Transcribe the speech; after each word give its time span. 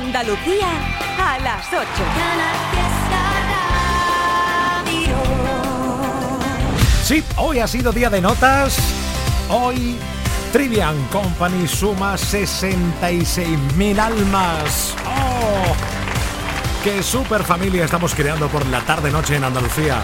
Andalucía 0.00 0.68
a 1.18 1.38
las 1.40 1.66
8. 1.72 1.84
Sí, 7.02 7.24
hoy 7.36 7.58
ha 7.58 7.66
sido 7.66 7.90
día 7.90 8.08
de 8.08 8.20
notas. 8.20 8.78
Hoy 9.48 9.96
Trivian 10.52 11.02
Company 11.06 11.66
suma 11.66 12.14
66.000 12.14 13.98
almas. 13.98 14.94
¡Oh! 15.04 15.74
¡Qué 16.84 17.02
super 17.02 17.42
familia 17.42 17.84
estamos 17.84 18.14
creando 18.14 18.48
por 18.48 18.64
la 18.66 18.80
tarde-noche 18.82 19.36
en 19.36 19.44
Andalucía! 19.44 20.00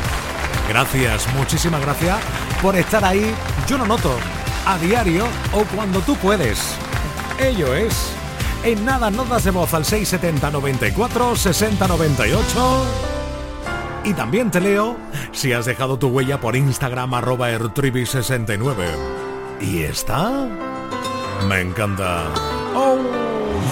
Gracias, 0.68 1.32
muchísimas 1.34 1.80
gracias 1.80 2.18
por 2.60 2.74
estar 2.74 3.04
ahí. 3.04 3.32
Yo 3.68 3.78
lo 3.78 3.86
noto, 3.86 4.16
a 4.66 4.76
diario 4.78 5.26
o 5.52 5.62
cuando 5.76 6.00
tú 6.00 6.16
puedes. 6.16 6.74
Ello 7.38 7.74
es, 7.74 8.13
en 8.64 8.84
nada 8.84 9.10
notas 9.10 9.44
de 9.44 9.50
voz 9.50 9.72
al 9.74 9.84
670 9.84 10.50
94 10.50 11.36
60 11.36 11.86
98. 11.86 12.84
Y 14.04 14.14
también 14.14 14.50
te 14.50 14.60
leo 14.60 14.96
si 15.32 15.52
has 15.52 15.66
dejado 15.66 15.98
tu 15.98 16.08
huella 16.08 16.40
por 16.40 16.56
Instagram 16.56 17.14
arroba 17.14 17.50
ertribi69. 17.50 18.74
¿Y 19.60 19.82
está? 19.82 20.46
Me 21.48 21.60
encanta. 21.60 22.24
Oh, 22.74 22.98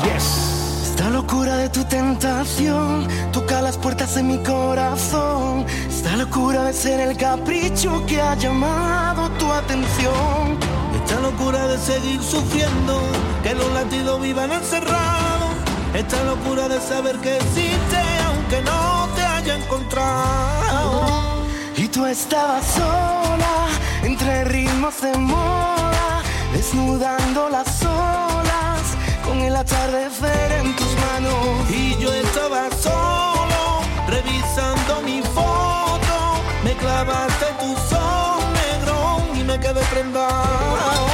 yes. 0.05 0.91
Esta 0.91 1.11
locura 1.11 1.57
de 1.57 1.69
tu 1.71 1.85
tentación 1.85 3.09
toca 3.33 3.63
las 3.63 3.79
puertas 3.79 4.15
de 4.15 4.23
mi 4.23 4.39
corazón. 4.43 5.67
Esta 5.89 6.17
locura 6.17 6.65
de 6.65 6.73
ser 6.73 7.01
el 7.01 7.17
capricho 7.17 8.05
que 8.07 8.21
ha 8.21 8.35
llamado 8.35 9.29
tu 9.39 9.51
atención. 9.51 10.72
Esta 11.13 11.25
locura 11.25 11.69
de 11.69 11.77
seguir 11.77 12.23
sufriendo, 12.23 12.99
que 13.43 13.55
los 13.55 13.71
latidos 13.75 14.19
vivan 14.23 14.51
encerrados. 14.51 15.51
Esta 15.93 16.25
locura 16.25 16.69
de 16.69 16.81
saber 16.81 17.19
que 17.19 17.37
existe 17.37 17.99
aunque 18.27 18.63
no 18.63 19.11
te 19.15 19.23
haya 19.23 19.57
encontrado. 19.57 21.45
Y 21.77 21.87
tú 21.89 22.07
estabas 22.07 22.65
sola 22.65 23.69
entre 24.03 24.45
ritmos 24.45 25.03
de 25.03 25.15
moda, 25.19 26.23
desnudando 26.55 27.51
las 27.51 27.83
olas 27.83 28.81
con 29.23 29.39
el 29.41 29.55
atardecer 29.55 30.53
en 30.53 30.75
tus 30.75 30.97
manos. 30.97 31.71
Y 31.71 31.95
yo 31.99 32.11
estaba 32.11 32.71
solo, 32.81 33.83
revisando 34.09 35.03
mi 35.03 35.21
foto, 35.21 36.41
me 36.65 36.73
clavaste 36.73 37.47
tu 37.61 37.71
sol 37.91 38.41
negro 38.55 39.23
y 39.35 39.45
me 39.45 39.61
quedé 39.61 39.83
prendado. 39.93 41.12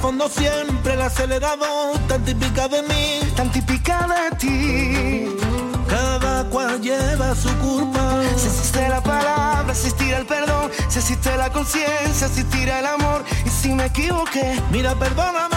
Fondo 0.00 0.28
siempre 0.28 0.94
el 0.94 1.02
acelerador, 1.02 1.98
tan 2.06 2.24
típica 2.24 2.68
de 2.68 2.82
mí, 2.82 3.20
tan 3.34 3.50
típica 3.50 4.06
de 4.06 4.36
ti. 4.36 5.36
Cada 5.88 6.44
cual 6.50 6.80
lleva 6.80 7.34
su 7.34 7.48
culpa. 7.58 8.20
Si 8.36 8.46
existe 8.46 8.88
la 8.88 9.00
palabra, 9.00 9.72
existirá 9.72 10.18
el 10.18 10.26
perdón. 10.26 10.70
Si 10.88 10.98
existe 10.98 11.36
la 11.36 11.50
conciencia, 11.50 12.26
existirá 12.26 12.80
el 12.80 12.86
amor. 12.86 13.24
Y 13.44 13.48
si 13.48 13.70
me 13.74 13.86
equivoqué, 13.86 14.60
mira, 14.70 14.94
perdóname. 14.94 15.56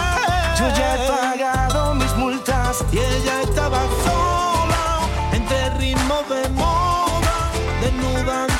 Yo 0.58 0.68
ya 0.68 0.94
he 0.94 1.08
pagado 1.08 1.94
mis 1.94 2.12
multas. 2.16 2.84
Y 2.92 2.98
ella 2.98 3.42
estaba 3.42 3.80
sola, 4.04 5.08
entre 5.32 5.70
ritmos 5.78 6.28
de 6.28 6.48
moda, 6.50 7.34
desnudando 7.80 8.51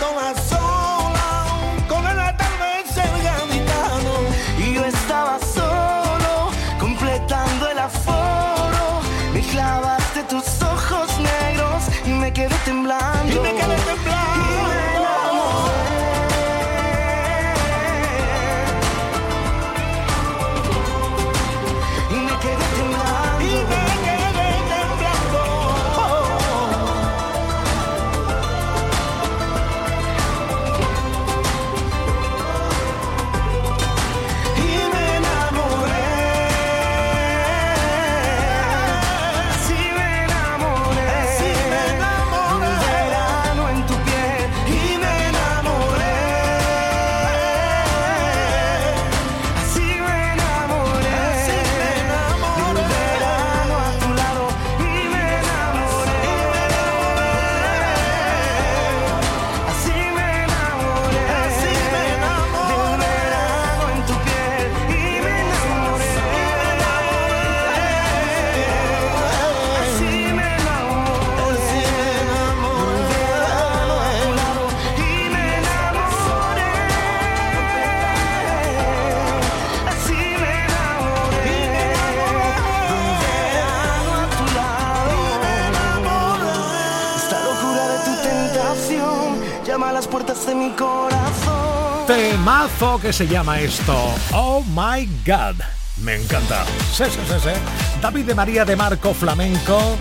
Temazo 92.07 92.99
que 93.01 93.13
se 93.13 93.27
llama 93.27 93.61
esto. 93.61 93.95
Oh 94.33 94.63
my 94.69 95.07
God. 95.25 95.63
Me 96.03 96.17
encanta. 96.17 96.65
Sí, 96.93 97.05
sí, 97.05 97.21
sí, 97.29 97.35
sí. 97.43 98.01
David 98.01 98.27
de 98.27 98.35
María 98.35 98.65
de 98.65 98.75
Marco 98.75 99.15
Flamenco. 99.15 99.97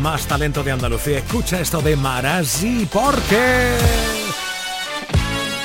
Más 0.00 0.26
talento 0.26 0.62
de 0.62 0.72
Andalucía. 0.72 1.18
Escucha 1.18 1.60
esto 1.60 1.82
de 1.82 1.96
Marasi 1.96 2.88
porque 2.90 3.76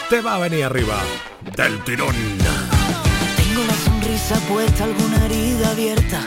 te 0.10 0.22
va 0.22 0.36
a 0.36 0.40
venir 0.40 0.66
arriba 0.66 0.98
del 1.56 1.82
tirón. 1.84 2.16
Tengo 3.38 3.64
la 3.66 3.74
sonrisa 3.86 4.36
puesta, 4.48 4.84
alguna 4.84 5.26
herida 5.26 5.70
abierta 5.70 6.26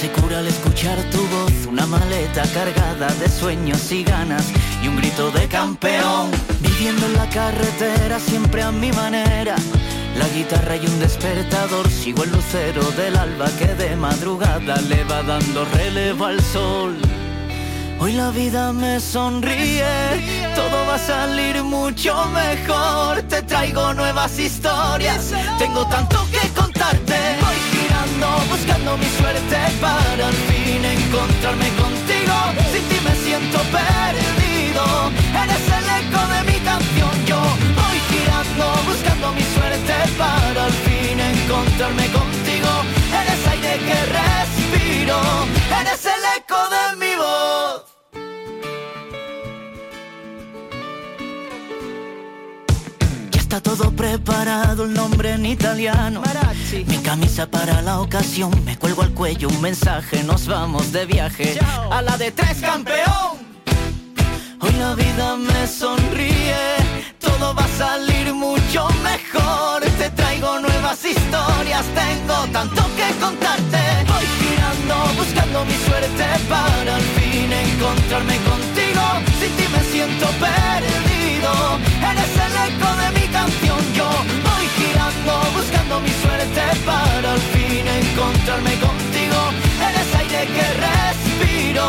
se 0.00 0.08
cura 0.10 0.38
al 0.38 0.46
escuchar 0.46 0.96
tu 1.10 1.18
voz. 1.18 1.66
Una 1.68 1.84
maleta 1.86 2.42
cargada 2.54 3.08
de 3.14 3.28
sueños 3.28 3.90
y 3.90 4.04
ganas 4.04 4.46
y 4.82 4.88
un 4.88 4.96
grito 4.96 5.30
de 5.32 5.48
campeón. 5.48 6.30
Viviendo 6.60 7.06
en 7.06 7.14
la 7.14 7.28
carretera 7.28 8.20
siempre 8.20 8.62
a 8.62 8.70
mi 8.70 8.92
manera. 8.92 9.56
La 10.16 10.28
guitarra 10.28 10.76
y 10.76 10.86
un 10.86 11.00
despertador, 11.00 11.88
sigo 11.90 12.22
el 12.22 12.30
lucero 12.30 12.82
del 12.92 13.16
alba 13.16 13.50
que 13.58 13.74
de 13.74 13.96
madrugada 13.96 14.80
le 14.82 15.02
va 15.04 15.22
dando 15.22 15.64
relevo 15.64 16.26
al 16.26 16.40
sol. 16.42 16.96
Hoy 18.00 18.12
la 18.12 18.30
vida 18.30 18.72
me 18.72 19.00
sonríe, 19.00 19.84
todo 20.54 20.86
va 20.86 20.94
a 20.94 20.98
salir 20.98 21.62
mucho 21.64 22.14
mejor. 22.26 23.22
Te 23.22 23.42
traigo 23.42 23.92
nuevas 23.94 24.38
historias, 24.38 25.32
tengo 25.58 25.84
tanto 25.86 26.26
que 26.30 26.48
contarte. 26.50 27.16
Voy 27.40 27.58
girando, 27.72 28.28
buscando 28.50 28.96
mi 28.96 29.06
suerte 29.18 29.58
para 29.80 30.26
al 30.28 30.38
fin 30.48 30.84
encontrarme 30.84 31.68
contigo. 31.70 32.08
Sin 32.72 32.84
ti 32.88 32.98
me 33.04 33.14
siento 33.14 33.58
perdido 33.70 34.84
Eres 35.42 35.64
el 35.78 35.86
eco 36.00 36.20
de 36.32 36.40
mi 36.50 36.58
canción 36.60 37.14
Yo 37.26 37.40
voy 37.80 37.98
girando 38.10 38.64
buscando 38.86 39.32
mi 39.32 39.42
suerte 39.54 39.94
Para 40.16 40.64
al 40.64 40.72
fin 40.72 41.18
encontrarme 41.18 42.06
contigo 42.12 42.70
Eres 43.20 43.46
aire 43.52 43.78
que 43.86 43.98
respiro 44.18 45.20
Eres 45.80 46.04
el 46.04 46.37
está 53.58 53.74
todo 53.74 53.90
preparado, 53.92 54.84
el 54.84 54.94
nombre 54.94 55.32
en 55.32 55.46
italiano. 55.46 56.22
Mi 56.86 56.98
camisa 56.98 57.46
para 57.50 57.82
la 57.82 58.00
ocasión, 58.00 58.50
me 58.64 58.76
cuelgo 58.76 59.02
al 59.02 59.12
cuello 59.12 59.48
un 59.48 59.60
mensaje, 59.60 60.22
nos 60.22 60.46
vamos 60.46 60.92
de 60.92 61.06
viaje 61.06 61.58
a 61.90 62.02
la 62.02 62.16
de 62.16 62.30
tres 62.30 62.58
campeón. 62.60 63.38
Hoy 64.60 64.72
la 64.78 64.94
vida 64.94 65.36
me 65.36 65.66
sonríe, 65.66 66.76
todo 67.18 67.54
va 67.54 67.64
a 67.64 67.78
salir 67.78 68.32
mucho 68.32 68.88
mejor. 69.02 69.82
Te 69.98 70.10
traigo 70.10 70.60
nuevas 70.60 71.04
historias, 71.04 71.84
tengo 71.94 72.36
tanto 72.52 72.82
que 72.96 73.08
contarte. 73.20 73.82
Voy 74.10 74.26
girando, 74.40 74.96
buscando 75.16 75.64
mi 75.64 75.76
suerte 75.86 76.26
para 76.48 76.96
al 76.96 77.06
fin 77.16 77.52
encontrarme 77.52 78.36
contigo. 78.50 79.04
Sin 79.40 79.52
ti 79.56 79.64
me 79.72 79.82
siento 79.92 80.26
perdido, 80.44 81.07
eres 82.10 82.32
el 82.46 82.54
eco 82.68 82.90
de 83.00 83.20
mi 83.20 83.26
canción. 83.28 83.78
Yo 83.94 84.08
voy 84.46 84.66
girando, 84.76 85.32
buscando 85.56 86.00
mi 86.00 86.10
suerte 86.10 86.62
para 86.84 87.32
al 87.32 87.40
fin 87.40 87.86
encontrarme 87.86 88.74
contigo. 88.80 89.40
Eres 89.88 90.14
aire 90.14 90.46
que 90.54 90.66
respiro, 90.86 91.88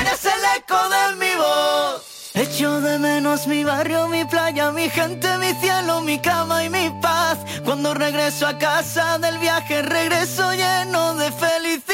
eres 0.00 0.24
el 0.24 0.42
eco 0.58 0.80
de 0.94 1.16
mi 1.16 1.34
voz. 1.36 2.10
Echo 2.34 2.80
de 2.80 2.98
menos 2.98 3.46
mi 3.46 3.64
barrio, 3.64 4.08
mi 4.08 4.24
playa, 4.24 4.70
mi 4.70 4.88
gente, 4.88 5.36
mi 5.38 5.52
cielo, 5.54 6.00
mi 6.00 6.18
cama 6.18 6.64
y 6.64 6.70
mi 6.70 6.90
paz. 7.02 7.38
Cuando 7.64 7.92
regreso 7.94 8.46
a 8.46 8.56
casa 8.56 9.18
del 9.18 9.38
viaje, 9.38 9.82
regreso 9.82 10.52
lleno 10.54 11.14
de 11.16 11.30
felicidad. 11.32 11.89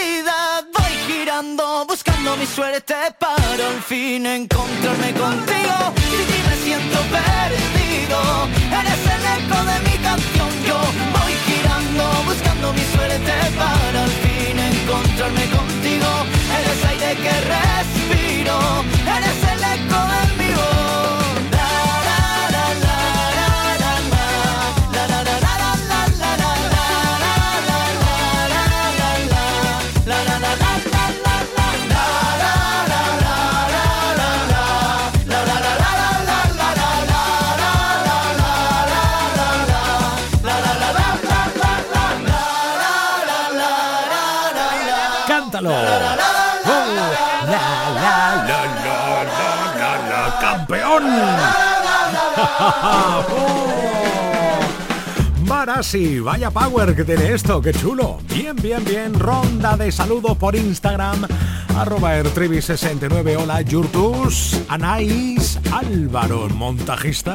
Girando, 1.36 1.84
buscando 1.86 2.34
mi 2.38 2.46
suerte 2.46 2.94
para 3.18 3.66
al 3.68 3.82
fin 3.82 4.24
encontrarme 4.24 5.12
contigo. 5.12 5.76
Sin 6.10 6.24
ti 6.28 6.38
me 6.48 6.56
siento 6.64 6.98
perdido, 7.12 8.18
eres 8.80 9.02
el 9.14 9.24
eco 9.36 9.58
de 9.70 9.76
mi 9.86 9.96
canción. 9.98 10.48
Yo 10.66 10.78
voy 11.12 11.34
girando, 11.46 12.04
buscando 12.24 12.72
mi 12.72 12.84
suerte 12.94 13.34
para 13.58 14.02
al 14.04 14.14
fin 14.24 14.58
encontrarme 14.58 15.44
contigo. 15.50 16.08
Eres 16.56 16.84
aire 16.88 17.10
que 17.24 17.34
respiro, 17.54 18.56
eres 19.16 19.38
el 19.52 19.60
eco 19.76 19.98
de 20.12 20.22
mi 20.40 20.45
¡Campeón! 50.96 51.36
Marasi, 55.46 56.18
vaya 56.20 56.50
power 56.50 56.94
que 56.96 57.04
tiene 57.04 57.32
esto, 57.32 57.62
qué 57.62 57.72
chulo. 57.72 58.18
Bien, 58.28 58.56
bien, 58.56 58.84
bien. 58.84 59.14
Ronda 59.14 59.76
de 59.76 59.92
saludos 59.92 60.36
por 60.36 60.56
Instagram. 60.56 61.26
Arroba 61.76 62.16
Ertrivi69. 62.18 63.36
Hola, 63.42 63.62
Yurtus. 63.62 64.60
Anaís. 64.68 65.60
Álvaro, 65.72 66.48
montajista. 66.48 67.34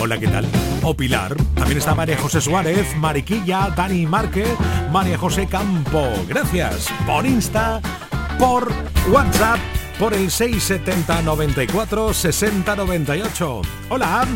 Hola, 0.00 0.18
¿qué 0.18 0.28
tal? 0.28 0.46
O 0.82 0.94
Pilar. 0.94 1.36
También 1.54 1.78
está 1.78 1.94
María 1.94 2.16
José 2.16 2.40
Suárez, 2.40 2.96
Mariquilla, 2.96 3.68
Dani 3.76 4.06
Márquez, 4.06 4.48
María 4.90 5.18
José 5.18 5.46
Campo. 5.46 6.08
Gracias 6.26 6.88
por 7.06 7.26
Insta, 7.26 7.80
por 8.38 8.72
WhatsApp, 9.10 9.58
por 10.02 10.14
el 10.14 10.32
670 10.32 11.22
94 11.22 12.12
60 12.12 12.74
98. 12.74 13.62
Hola. 13.88 14.26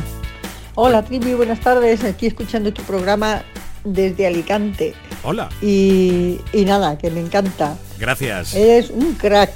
Hola 0.76 1.02
Trivi, 1.04 1.34
buenas 1.34 1.58
tardes. 1.58 2.04
Aquí 2.04 2.28
escuchando 2.28 2.72
tu 2.72 2.82
programa 2.84 3.42
desde 3.82 4.28
Alicante. 4.28 4.94
Hola. 5.24 5.48
Y, 5.60 6.38
y 6.52 6.64
nada, 6.64 6.96
que 6.96 7.10
me 7.10 7.18
encanta. 7.18 7.76
Gracias. 7.98 8.54
Eres 8.54 8.90
un 8.90 9.14
crack. 9.14 9.50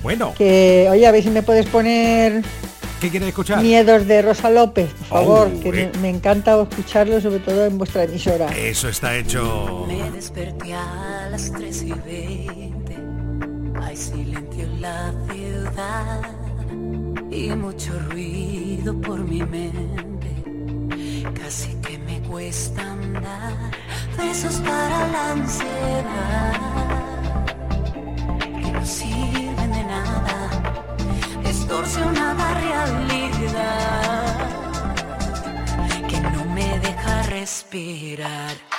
Bueno, 0.00 0.32
Que, 0.38 0.86
oye, 0.92 1.04
a 1.04 1.10
ver 1.10 1.24
si 1.24 1.30
me 1.30 1.42
puedes 1.42 1.66
poner 1.66 2.44
¿qué 3.00 3.10
quieres 3.10 3.30
escuchar? 3.30 3.60
Miedos 3.60 4.06
de 4.06 4.22
Rosa 4.22 4.50
López, 4.50 4.92
por 4.92 5.06
favor, 5.08 5.50
Oh, 5.52 5.60
que 5.60 5.70
eh. 5.70 5.90
me, 5.94 6.02
me 6.02 6.08
encanta 6.10 6.62
escucharlo, 6.62 7.20
sobre 7.20 7.40
todo 7.40 7.66
en 7.66 7.78
vuestra 7.78 8.04
emisora. 8.04 8.46
Eso 8.56 8.88
está 8.88 9.16
hecho. 9.16 9.86
Me 9.88 10.08
desperté 10.12 10.72
a 10.74 11.26
las 11.32 11.50
3 11.50 11.82
y 11.82 11.92
20. 11.92 12.67
Silencio 13.98 14.62
en 14.62 14.80
la 14.80 15.12
ciudad 15.28 16.20
y 17.32 17.50
mucho 17.56 17.98
ruido 18.08 18.94
por 19.00 19.18
mi 19.18 19.42
mente. 19.42 20.30
Casi 21.34 21.74
que 21.82 21.98
me 21.98 22.20
cuesta 22.22 22.92
andar. 22.92 23.56
Besos 24.16 24.60
para 24.60 25.08
la 25.08 25.32
ansiedad 25.32 26.52
que 28.62 28.70
no 28.70 28.86
sirven 28.86 29.72
de 29.72 29.84
nada. 29.84 30.48
Distorsionada 31.44 32.54
realidad 32.54 34.38
que 36.08 36.20
no 36.20 36.44
me 36.54 36.78
deja 36.78 37.22
respirar. 37.24 38.77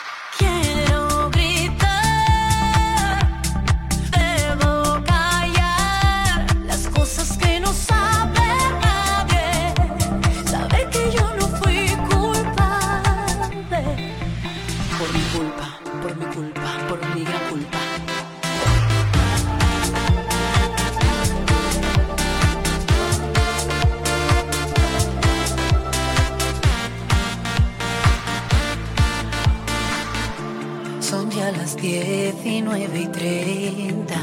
19 31.82 33.00
y 33.00 33.08
30. 33.08 34.16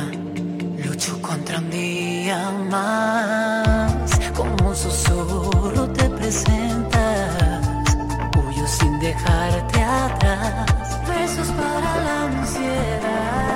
Lucho 0.85 1.21
contra 1.23 1.59
un 1.59 1.71
día 1.71 2.51
más. 2.69 4.11
Como 4.35 4.69
un 4.69 4.77
susurro 4.77 5.89
te 5.89 6.11
presentas. 6.11 7.67
Huyo 8.37 8.67
sin 8.67 9.01
dejarte 9.01 9.83
atrás. 9.83 10.67
Besos 11.09 11.49
para 11.49 11.97
la 12.05 12.25
ansiedad. 12.25 13.47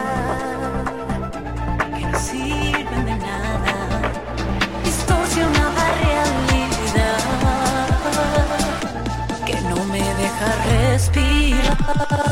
Que 1.98 2.06
no 2.06 2.18
sirven 2.18 3.04
de 3.04 3.16
nada. 3.16 4.00
Distorsionada 4.82 5.84
realidad 6.02 7.20
que 9.44 9.60
no 9.68 9.84
me 9.84 9.98
deja 9.98 10.48
respirar. 10.70 12.29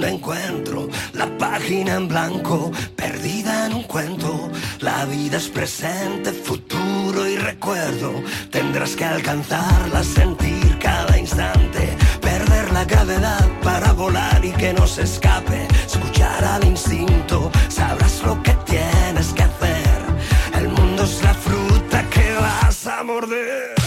donde 0.00 0.16
encuentro 0.16 0.88
la 1.12 1.26
página 1.36 1.96
en 1.96 2.08
blanco, 2.08 2.72
perdida 2.96 3.66
en 3.66 3.74
un 3.74 3.82
cuento. 3.82 4.50
La 4.80 5.04
vida 5.04 5.36
es 5.36 5.48
presente, 5.48 6.32
futuro 6.32 7.28
y 7.28 7.36
recuerdo. 7.36 8.22
Tendrás 8.50 8.96
que 8.96 9.04
alcanzarla, 9.04 10.02
sentir 10.02 10.78
cada 10.78 11.18
instante, 11.18 11.98
perder 12.22 12.72
la 12.72 12.86
gravedad 12.86 13.46
para 13.62 13.92
volar 13.92 14.42
y 14.42 14.52
que 14.52 14.72
no 14.72 14.86
se 14.86 15.02
escape. 15.02 15.68
Escuchar 15.84 16.44
al 16.44 16.64
instinto, 16.64 17.50
sabrás 17.68 18.22
lo 18.24 18.42
que 18.42 18.54
tienes 18.64 19.34
que 19.34 19.42
hacer. 19.42 20.00
El 20.54 20.68
mundo 20.68 21.02
es 21.02 21.22
la 21.22 21.34
fruta 21.34 22.08
que 22.08 22.32
vas 22.40 22.86
a 22.86 23.02
morder. 23.02 23.79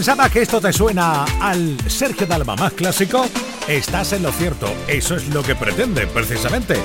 pensaba 0.00 0.30
que 0.30 0.40
esto 0.40 0.62
te 0.62 0.72
suena 0.72 1.26
al 1.42 1.76
Sergio 1.86 2.26
Dalma 2.26 2.56
más 2.56 2.72
clásico, 2.72 3.26
estás 3.68 4.14
en 4.14 4.22
lo 4.22 4.32
cierto. 4.32 4.66
Eso 4.88 5.14
es 5.14 5.28
lo 5.28 5.42
que 5.42 5.54
pretende, 5.54 6.06
precisamente. 6.06 6.76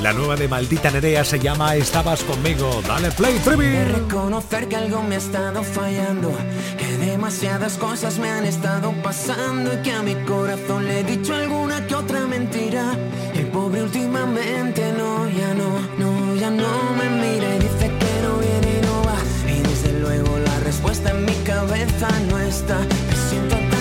La 0.00 0.14
nueva 0.14 0.34
de 0.34 0.48
Maldita 0.48 0.90
Nerea 0.90 1.26
se 1.26 1.38
llama 1.38 1.76
Estabas 1.76 2.22
conmigo, 2.22 2.82
dale 2.88 3.10
play, 3.10 3.38
Trivi. 3.40 3.66
De 3.66 3.84
reconocer 3.84 4.66
que 4.66 4.76
algo 4.76 5.02
me 5.02 5.16
ha 5.16 5.18
estado 5.18 5.62
fallando, 5.62 6.32
que 6.78 6.96
demasiadas 7.04 7.76
cosas 7.76 8.18
me 8.18 8.30
han 8.30 8.46
estado 8.46 8.94
pasando 9.02 9.74
y 9.74 9.82
que 9.82 9.92
a 9.92 10.02
mi 10.02 10.14
corazón 10.24 10.86
le 10.86 11.00
he 11.00 11.04
dicho 11.04 11.34
alguna 11.34 11.86
que 11.86 11.94
otra 11.94 12.26
mentira. 12.26 12.96
El 13.34 13.48
pobre 13.48 13.82
últimamente 13.82 14.90
no, 14.96 15.28
ya 15.28 15.52
no, 15.52 15.80
no, 15.98 16.34
ya 16.36 16.50
no 16.50 16.94
me 16.96 17.10
mira 17.10 17.51
cabeza 21.66 22.08
no 22.28 22.38
está. 22.40 22.78
Me 22.80 23.16
siento 23.28 23.71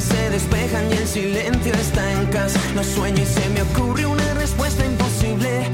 se 0.00 0.30
despejan 0.30 0.90
y 0.90 0.94
el 0.94 1.06
silencio 1.06 1.72
está 1.74 2.12
en 2.12 2.26
casa. 2.26 2.60
Lo 2.74 2.82
sueño 2.82 3.22
y 3.22 3.26
se 3.26 3.48
me 3.50 3.62
ocurre 3.62 4.06
una 4.06 4.34
respuesta 4.34 4.84
imposible 4.84 5.64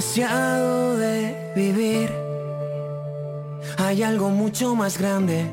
demasiado 0.00 0.96
de 0.96 1.52
vivir. 1.54 2.10
Hay 3.76 4.02
algo 4.02 4.30
mucho 4.30 4.74
más 4.74 4.96
grande 4.96 5.44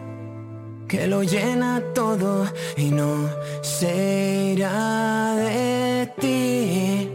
que 0.88 1.06
lo 1.06 1.22
llena 1.22 1.84
todo 1.94 2.46
y 2.78 2.90
no 2.92 3.30
se 3.62 4.54
irá 4.56 5.36
de 5.36 6.14
ti. 6.22 7.10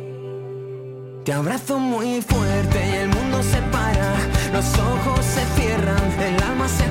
Te 1.25 1.33
abrazo 1.33 1.79
muy 1.79 2.21
fuerte 2.21 2.79
y 2.91 2.95
el 2.97 3.09
mundo 3.09 3.43
se 3.43 3.62
para, 3.77 4.12
los 4.53 4.67
ojos 4.79 5.25
se 5.25 5.43
cierran, 5.57 6.05
el 6.21 6.43
alma 6.43 6.69
se 6.69 6.85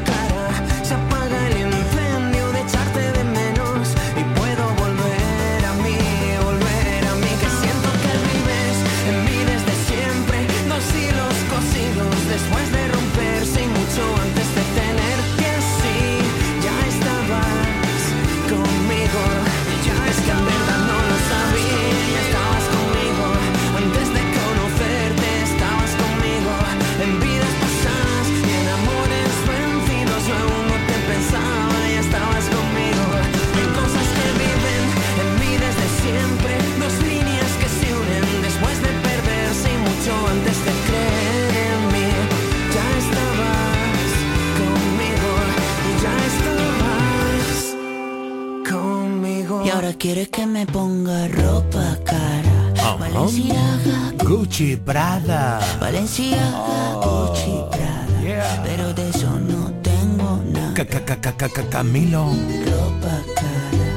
quieres 50.02 50.30
que 50.30 50.48
me 50.48 50.66
ponga 50.66 51.28
ropa 51.28 51.96
cara. 52.04 52.98
Valenciaga, 52.98 54.14
Gucci 54.26 54.76
Prada. 54.76 55.60
Valenciaga, 55.80 56.96
Gucci, 57.06 57.54
Prada. 57.70 58.22
Yeah. 58.24 58.64
Pero 58.64 58.94
de 58.94 59.10
eso 59.10 59.30
no 59.40 59.72
tengo 59.84 60.42
nada. 60.52 60.74
Ca- 60.74 60.86
ca- 60.86 61.38
ca- 61.38 61.70
Camilo. 61.70 62.26
Ropa 62.66 63.16
cara. 63.36 63.90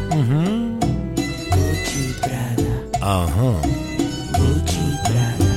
Gucci, 1.54 2.04
Prada. 2.20 2.72
Ajá. 3.00 3.50
Gucci, 4.38 4.84
Prada. 5.08 5.54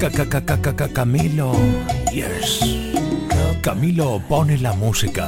Ca- 0.00 0.10
ca- 0.24 0.44
ca- 0.62 0.72
ca- 0.72 0.88
Camilo. 0.88 1.52
Yes. 2.10 2.60
Camilo 3.60 4.18
pone 4.28 4.56
la 4.58 4.72
música. 4.72 5.26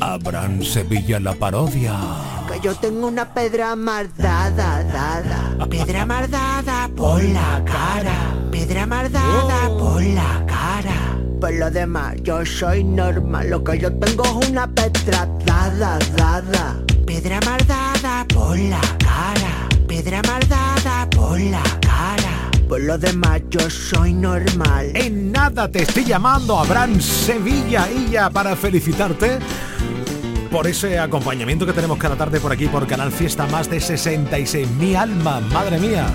Abraham 0.00 0.62
Sevilla 0.62 1.18
la 1.18 1.34
parodia. 1.34 2.37
Yo 2.62 2.74
tengo 2.74 3.06
una 3.06 3.32
pedra 3.32 3.76
mardada, 3.76 4.82
dada. 4.82 5.66
Piedra 5.68 6.04
mardada 6.04 6.88
por 6.96 7.22
la 7.22 7.62
cara. 7.64 8.34
Piedra 8.50 8.84
mardada 8.84 9.68
por 9.78 10.02
la 10.02 10.44
cara. 10.44 11.18
Por 11.40 11.52
lo 11.54 11.70
demás, 11.70 12.16
yo 12.22 12.44
soy 12.44 12.82
normal. 12.82 13.50
Lo 13.50 13.62
que 13.62 13.78
yo 13.78 13.92
tengo 13.92 14.24
es 14.24 14.48
una 14.48 14.66
pedra 14.66 15.28
dada, 15.46 15.98
dada. 16.16 16.82
Piedra 17.06 17.38
mardada 17.44 18.26
por 18.34 18.58
la 18.58 18.80
cara. 18.98 19.68
Piedra 19.86 20.20
mardada 20.26 21.08
por 21.10 21.40
la 21.40 21.62
cara. 21.80 22.50
Por 22.68 22.80
lo 22.80 22.98
demás, 22.98 23.40
yo 23.50 23.70
soy 23.70 24.12
normal. 24.12 24.90
En 24.94 25.30
nada 25.30 25.70
te 25.70 25.82
estoy 25.82 26.04
llamando 26.04 26.58
Abraham 26.58 27.00
Sevilla 27.00 27.88
y 27.90 28.10
ya 28.10 28.30
para 28.30 28.56
felicitarte 28.56 29.38
por 30.50 30.66
ese 30.66 30.98
acompañamiento 30.98 31.66
que 31.66 31.72
tenemos 31.72 31.98
cada 31.98 32.16
tarde 32.16 32.40
por 32.40 32.52
aquí 32.52 32.66
por 32.66 32.86
Canal 32.86 33.12
Fiesta. 33.12 33.46
Más 33.46 33.68
de 33.70 33.80
66 33.80 34.68
mi 34.72 34.94
alma, 34.94 35.40
madre 35.40 35.78
mía. 35.78 36.06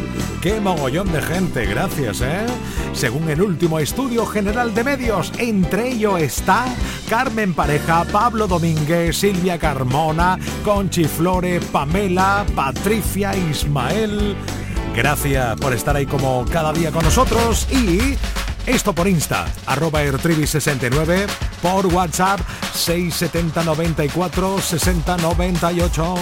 Qué 0.41 0.59
mogollón 0.59 1.11
de 1.11 1.21
gente, 1.21 1.65
gracias, 1.65 2.21
¿eh? 2.21 2.45
Según 2.93 3.29
el 3.29 3.41
último 3.41 3.79
estudio 3.79 4.25
general 4.25 4.73
de 4.73 4.83
medios, 4.83 5.31
entre 5.37 5.89
ellos 5.91 6.19
está 6.21 6.65
Carmen 7.09 7.53
Pareja, 7.53 8.05
Pablo 8.11 8.47
Domínguez, 8.47 9.17
Silvia 9.17 9.57
Carmona, 9.57 10.37
Conchi 10.63 11.05
Flore, 11.05 11.59
Pamela, 11.71 12.45
Patricia, 12.55 13.35
Ismael. 13.35 14.35
Gracias 14.95 15.59
por 15.59 15.73
estar 15.73 15.95
ahí 15.95 16.05
como 16.05 16.45
cada 16.51 16.73
día 16.73 16.91
con 16.91 17.03
nosotros 17.03 17.67
y 17.71 18.15
esto 18.65 18.93
por 18.93 19.07
Insta, 19.07 19.45
arroba 19.65 20.03
ertribi69, 20.03 21.27
por 21.61 21.87
WhatsApp 21.87 22.39
670 22.73 23.63
94 23.63 24.61
60 24.61 25.17
98. 25.17 26.15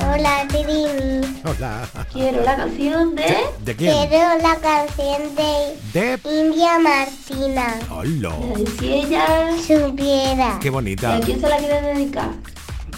Hola, 0.00 0.46
Trini. 0.48 1.40
Hola. 1.44 1.88
Quiero 2.12 2.42
la 2.42 2.56
canción 2.56 3.14
de... 3.14 3.36
¿De 3.64 3.76
quién? 3.76 4.08
Quiero 4.08 4.42
la 4.42 4.56
canción 4.56 5.36
de 5.36 5.76
De 5.92 6.18
India 6.24 6.78
Martina. 6.78 7.78
Hola. 7.90 8.32
Si 8.78 8.92
ella 8.92 9.50
supiera. 9.66 10.58
Qué 10.60 10.70
bonita. 10.70 11.16
¿A 11.16 11.20
quién 11.20 11.40
se 11.40 11.48
la 11.48 11.58
quiere 11.58 11.80
dedicar? 11.82 12.30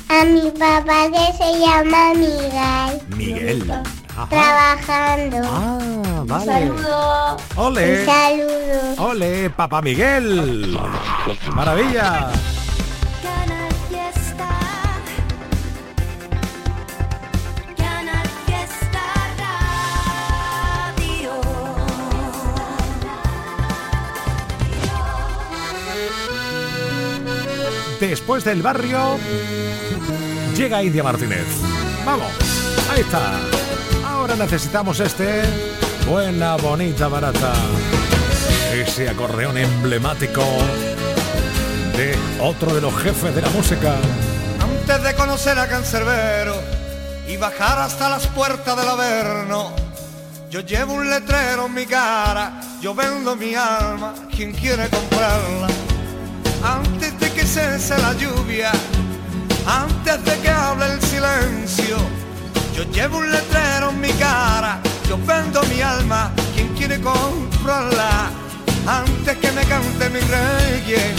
A 0.09 0.25
mi 0.25 0.51
papá 0.51 1.09
que 1.11 1.37
se 1.37 1.59
llama 1.61 2.15
Miguel. 2.15 3.17
Miguel. 3.17 3.73
Ajá. 4.17 4.29
Trabajando. 4.29 5.37
Ah, 5.45 6.23
vale. 6.27 6.45
Saludos. 6.45 7.43
Ole. 7.57 8.01
Un 8.01 8.07
saludo. 8.07 9.05
Ole, 9.11 9.51
papá 9.51 9.83
Miguel. 9.83 10.79
Maravilla. 11.55 12.31
Canal 13.23 13.73
Fiesta. 13.89 14.49
Canal 17.77 18.29
Fiesta 18.47 19.03
Radio. 19.39 21.33
Después 28.01 28.45
del 28.45 28.63
barrio, 28.63 29.19
llega 30.57 30.83
India 30.83 31.03
Martínez. 31.03 31.47
Vamos, 32.05 32.33
ahí 32.91 33.01
está. 33.01 33.60
Necesitamos 34.39 35.01
este. 35.01 35.43
Buena, 36.09 36.57
bonita, 36.57 37.09
barata. 37.09 37.53
Ese 38.73 39.09
acordeón 39.09 39.59
emblemático 39.59 40.43
de 41.97 42.17
otro 42.41 42.75
de 42.75 42.81
los 42.81 42.97
jefes 43.03 43.35
de 43.35 43.43
la 43.43 43.51
música. 43.51 43.95
Antes 44.61 45.03
de 45.03 45.15
conocer 45.15 45.59
a 45.59 45.69
Cancerbero 45.69 46.55
y 47.29 47.37
bajar 47.37 47.81
hasta 47.81 48.09
las 48.09 48.27
puertas 48.29 48.77
del 48.77 48.89
Averno, 48.89 49.73
yo 50.49 50.61
llevo 50.61 50.95
un 50.95 51.11
letrero 51.11 51.67
en 51.67 51.75
mi 51.75 51.87
cara, 51.87 52.61
yo 52.81 52.95
vendo 52.95 53.37
mi 53.37 53.55
alma, 53.55 54.15
quien 54.35 54.53
quiere 54.53 54.89
comprarla. 54.89 55.69
Antes 56.63 57.19
de 57.21 57.31
que 57.33 57.45
cese 57.45 57.99
la 57.99 58.15
lluvia, 58.15 58.71
antes 59.67 60.25
de 60.25 60.39
que 60.39 60.51
hable 60.51 60.87
el 60.87 61.03
silencio, 61.03 61.99
yo 62.81 62.91
llevo 62.93 63.19
un 63.19 63.31
letrero 63.31 63.91
en 63.91 64.01
mi 64.01 64.09
cara, 64.15 64.81
yo 65.07 65.19
vendo 65.27 65.63
mi 65.65 65.83
alma, 65.83 66.31
quien 66.55 66.69
quiere 66.69 66.99
comprarla. 66.99 68.31
Antes 68.87 69.37
que 69.37 69.53
me 69.53 69.63
cante 69.65 70.09
mi 70.09 70.21
reggae, 70.21 71.13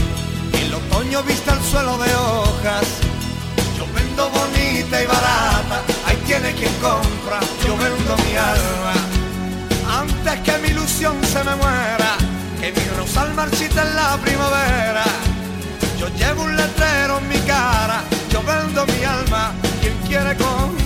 el 0.54 0.74
otoño 0.74 1.21
vista 1.21 1.54
el 1.54 1.62
suelo 1.62 2.00
de 2.00 2.15
hojas, 2.15 2.88
yo 3.78 3.86
vendo 3.93 4.28
bonita 4.30 5.04
y 5.04 5.06
barata, 5.06 5.84
ahí 6.08 6.17
tiene 6.26 6.52
quien 6.54 6.74
compra, 6.82 7.39
yo 7.63 7.78
vendo 7.78 8.15
mi 8.26 8.36
alma. 8.36 8.95
Antes 10.00 10.39
que 10.41 10.58
mi 10.63 10.69
ilusión 10.69 11.15
se 11.24 11.43
me 11.43 11.56
muera, 11.56 12.15
que 12.60 12.71
mi 12.71 12.97
rosal 12.97 13.36
marchita 13.36 13.84
en 13.84 13.95
la 13.95 14.17
primavera, 14.17 15.04
yo 16.00 16.08
llevo 16.17 16.41
un 16.41 16.56
letrero 16.56 17.19
en 17.19 17.30
mi 17.30 17.39
cara, 17.41 18.02
yo 18.32 18.41
vendo 18.41 18.84
mi 18.88 19.04
alma, 19.04 19.52
quien 19.80 19.95
quiere 20.08 20.36
comprarla. 20.38 20.81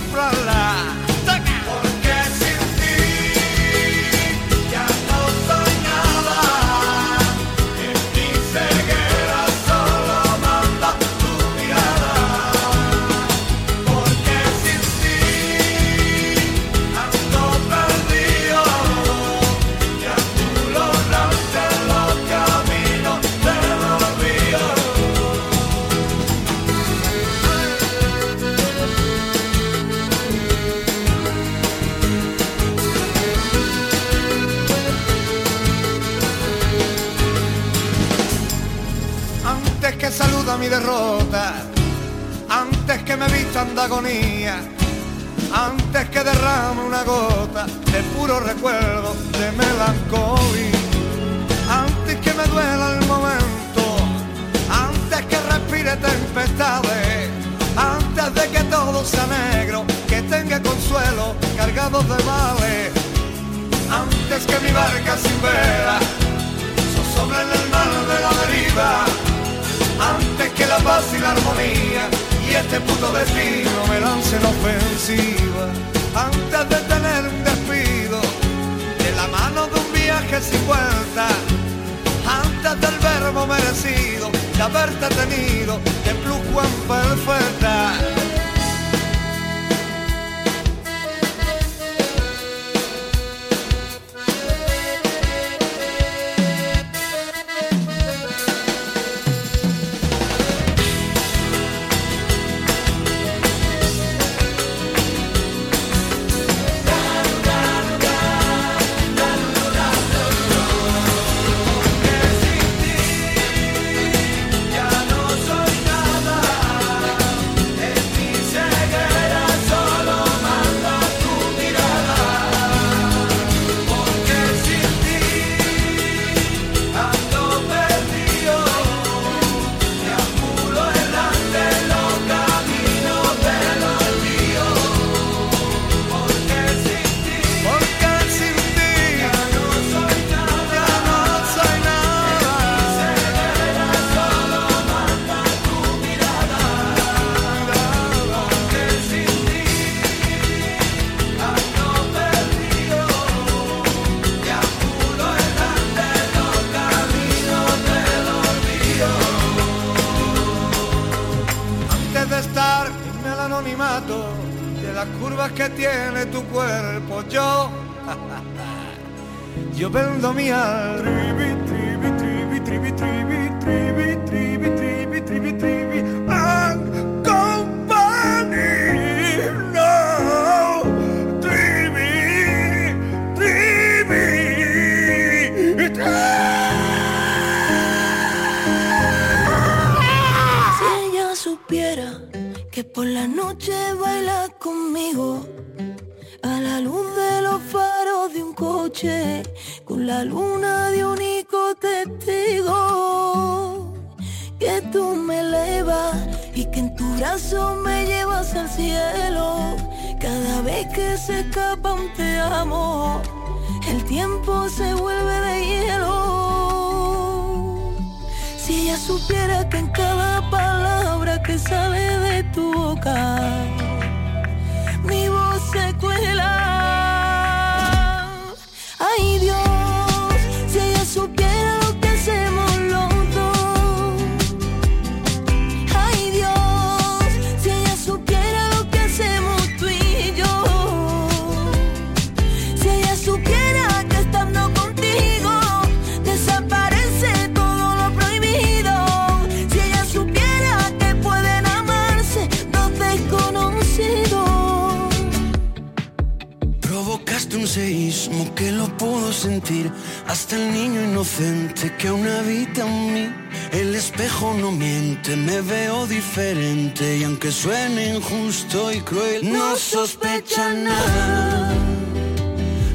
que 262.06 262.10
aún 262.10 262.28
habita 262.28 262.86
en 262.86 263.14
mí. 263.14 263.26
El 263.72 263.92
espejo 263.96 264.54
no 264.54 264.70
miente, 264.70 265.34
me 265.34 265.60
veo 265.60 266.06
diferente 266.06 267.18
y 267.18 267.24
aunque 267.24 267.50
suene 267.50 268.14
injusto 268.14 268.92
y 268.92 269.00
cruel, 269.00 269.52
no 269.52 269.74
sospecha 269.74 270.72
nada 270.72 271.74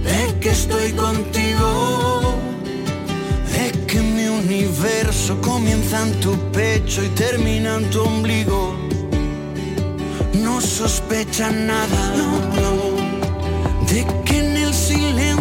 de 0.06 0.40
que 0.40 0.52
estoy 0.52 0.94
contigo, 0.94 2.36
de 3.54 3.86
que 3.86 4.00
mi 4.00 4.28
universo 4.28 5.42
comienza 5.42 6.04
en 6.08 6.14
tu 6.22 6.34
pecho 6.54 7.04
y 7.04 7.10
termina 7.10 7.76
en 7.76 7.90
tu 7.90 8.02
ombligo. 8.04 8.78
No 10.36 10.62
sospecha 10.62 11.52
nada 11.52 12.02
de 13.92 14.06
que 14.24 14.40
en 14.40 14.56
el 14.56 14.74
silencio 14.74 15.41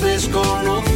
desconocidos. 0.00 0.87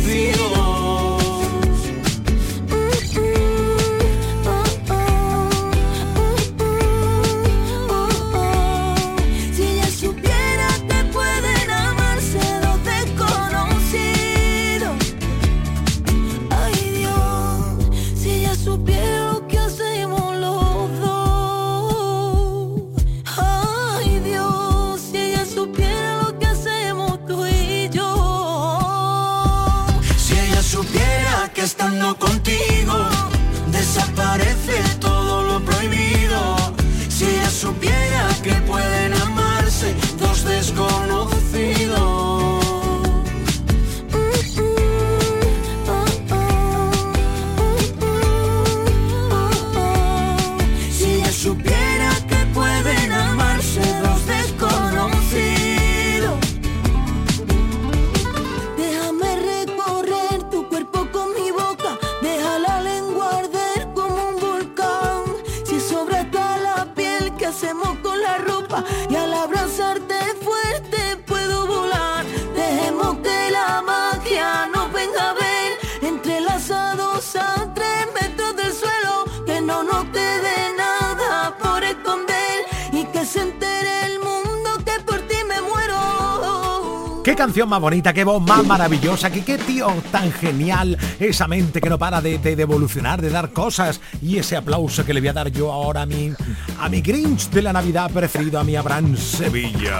Más 87.72 87.80
bonita, 87.80 88.12
qué 88.12 88.22
voz 88.22 88.42
más 88.42 88.66
maravillosa, 88.66 89.30
que 89.30 89.42
qué 89.42 89.56
tío 89.56 89.86
tan 90.10 90.30
genial, 90.30 90.98
esa 91.18 91.48
mente 91.48 91.80
que 91.80 91.88
no 91.88 91.98
para 91.98 92.20
de, 92.20 92.36
de- 92.36 92.54
de 92.54 92.62
evolucionar, 92.62 93.22
de 93.22 93.30
dar 93.30 93.50
cosas 93.50 93.98
y 94.20 94.36
ese 94.36 94.56
aplauso 94.58 95.06
que 95.06 95.14
le 95.14 95.20
voy 95.20 95.28
a 95.30 95.32
dar 95.32 95.50
yo 95.50 95.72
ahora 95.72 96.02
a 96.02 96.06
mi, 96.06 96.30
a 96.78 96.88
mi 96.90 97.00
Grinch 97.00 97.48
de 97.48 97.62
la 97.62 97.72
Navidad 97.72 98.10
preferido, 98.10 98.60
a 98.60 98.64
mi 98.64 98.76
Abraham 98.76 99.16
Sevilla. 99.16 99.98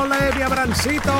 ¡Ole, 0.00 0.32
mi 0.34 0.40
Abrancito! 0.42 1.12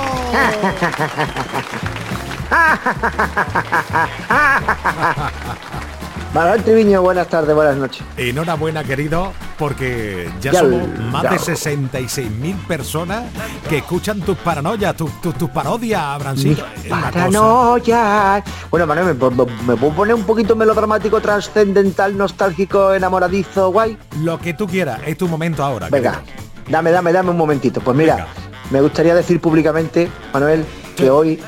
Manuel 6.32 6.62
Triviño, 6.64 7.00
buenas 7.02 7.28
tardes, 7.28 7.54
buenas 7.54 7.76
noches. 7.76 8.02
Enhorabuena, 8.16 8.82
querido, 8.82 9.32
porque 9.58 10.28
ya, 10.40 10.52
Ya, 10.52 10.60
somos 10.60 10.82
más 11.12 11.22
ya. 11.24 11.30
de 11.30 11.38
66.000 11.38 12.56
personas 12.66 13.24
que 13.68 13.78
escuchan 13.78 14.20
tus 14.20 14.36
paranoias, 14.38 14.96
tus 14.96 15.10
tus- 15.20 15.34
tus 15.36 15.50
parodias, 15.50 16.00
Abrancito. 16.02 16.64
Paranoia. 16.88 18.42
Bueno, 18.70 18.86
Manuel, 18.86 19.06
¿me, 19.06 19.14
me 19.14 19.76
puedo 19.76 19.92
poner 19.94 20.14
un 20.14 20.24
poquito 20.24 20.56
melodramático, 20.56 21.20
trascendental, 21.20 22.16
nostálgico, 22.16 22.94
enamoradizo, 22.94 23.70
guay? 23.70 23.96
Lo 24.20 24.38
que 24.38 24.54
tú 24.54 24.66
quieras, 24.66 25.00
es 25.06 25.16
tu 25.16 25.28
momento 25.28 25.64
ahora. 25.64 25.88
Venga, 25.90 26.20
dame, 26.68 26.90
dame, 26.90 27.12
dame 27.12 27.30
un 27.30 27.36
momentito. 27.36 27.80
Pues 27.80 27.96
mira, 27.96 28.26
me 28.70 28.80
gustaría 28.80 29.14
decir 29.14 29.40
públicamente, 29.40 30.10
Manuel, 30.32 30.64
que 30.96 31.10
hoy 31.10 31.40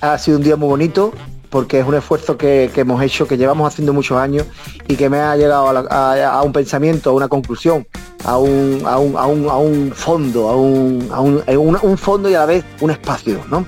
ha 0.00 0.18
sido 0.18 0.38
un 0.38 0.44
día 0.44 0.56
muy 0.56 0.68
bonito 0.68 1.12
porque 1.52 1.78
es 1.78 1.86
un 1.86 1.94
esfuerzo 1.94 2.36
que, 2.38 2.70
que 2.74 2.80
hemos 2.80 3.00
hecho, 3.02 3.28
que 3.28 3.36
llevamos 3.36 3.68
haciendo 3.70 3.92
muchos 3.92 4.16
años 4.18 4.46
y 4.88 4.96
que 4.96 5.08
me 5.10 5.18
ha 5.20 5.36
llegado 5.36 5.68
a, 5.68 5.72
la- 5.74 5.86
a- 5.90 6.38
a 6.38 6.42
un 6.42 6.50
pensamiento, 6.52 7.10
a 7.10 7.12
una 7.12 7.28
conclusión, 7.28 7.86
a 8.24 8.38
un, 8.38 8.82
a 8.86 8.98
un, 8.98 9.16
a 9.18 9.26
un, 9.26 9.48
a 9.50 9.56
un 9.58 9.92
fondo, 9.94 10.48
a, 10.48 10.56
un, 10.56 11.08
a 11.12 11.20
un, 11.20 11.44
eh, 11.46 11.56
un- 11.56 11.98
fondo 11.98 12.30
y 12.30 12.34
a 12.34 12.40
la 12.40 12.46
vez 12.46 12.64
un 12.80 12.90
espacio, 12.90 13.38
¿no? 13.50 13.66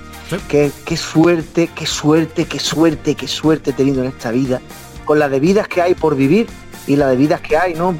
Qué, 0.49 0.71
qué 0.83 0.97
suerte, 0.97 1.69
qué 1.75 1.85
suerte, 1.85 2.45
qué 2.45 2.57
suerte, 2.59 3.13
qué 3.13 3.27
suerte 3.27 3.69
he 3.69 3.73
tenido 3.73 4.01
en 4.01 4.09
esta 4.09 4.31
vida, 4.31 4.59
con 5.05 5.19
la 5.19 5.29
de 5.29 5.39
vidas 5.39 5.67
que 5.67 5.83
hay 5.83 5.93
por 5.93 6.15
vivir 6.15 6.47
y 6.87 6.95
la 6.95 7.07
de 7.07 7.15
vidas 7.15 7.39
que 7.41 7.55
hay, 7.55 7.75
¿no? 7.75 7.95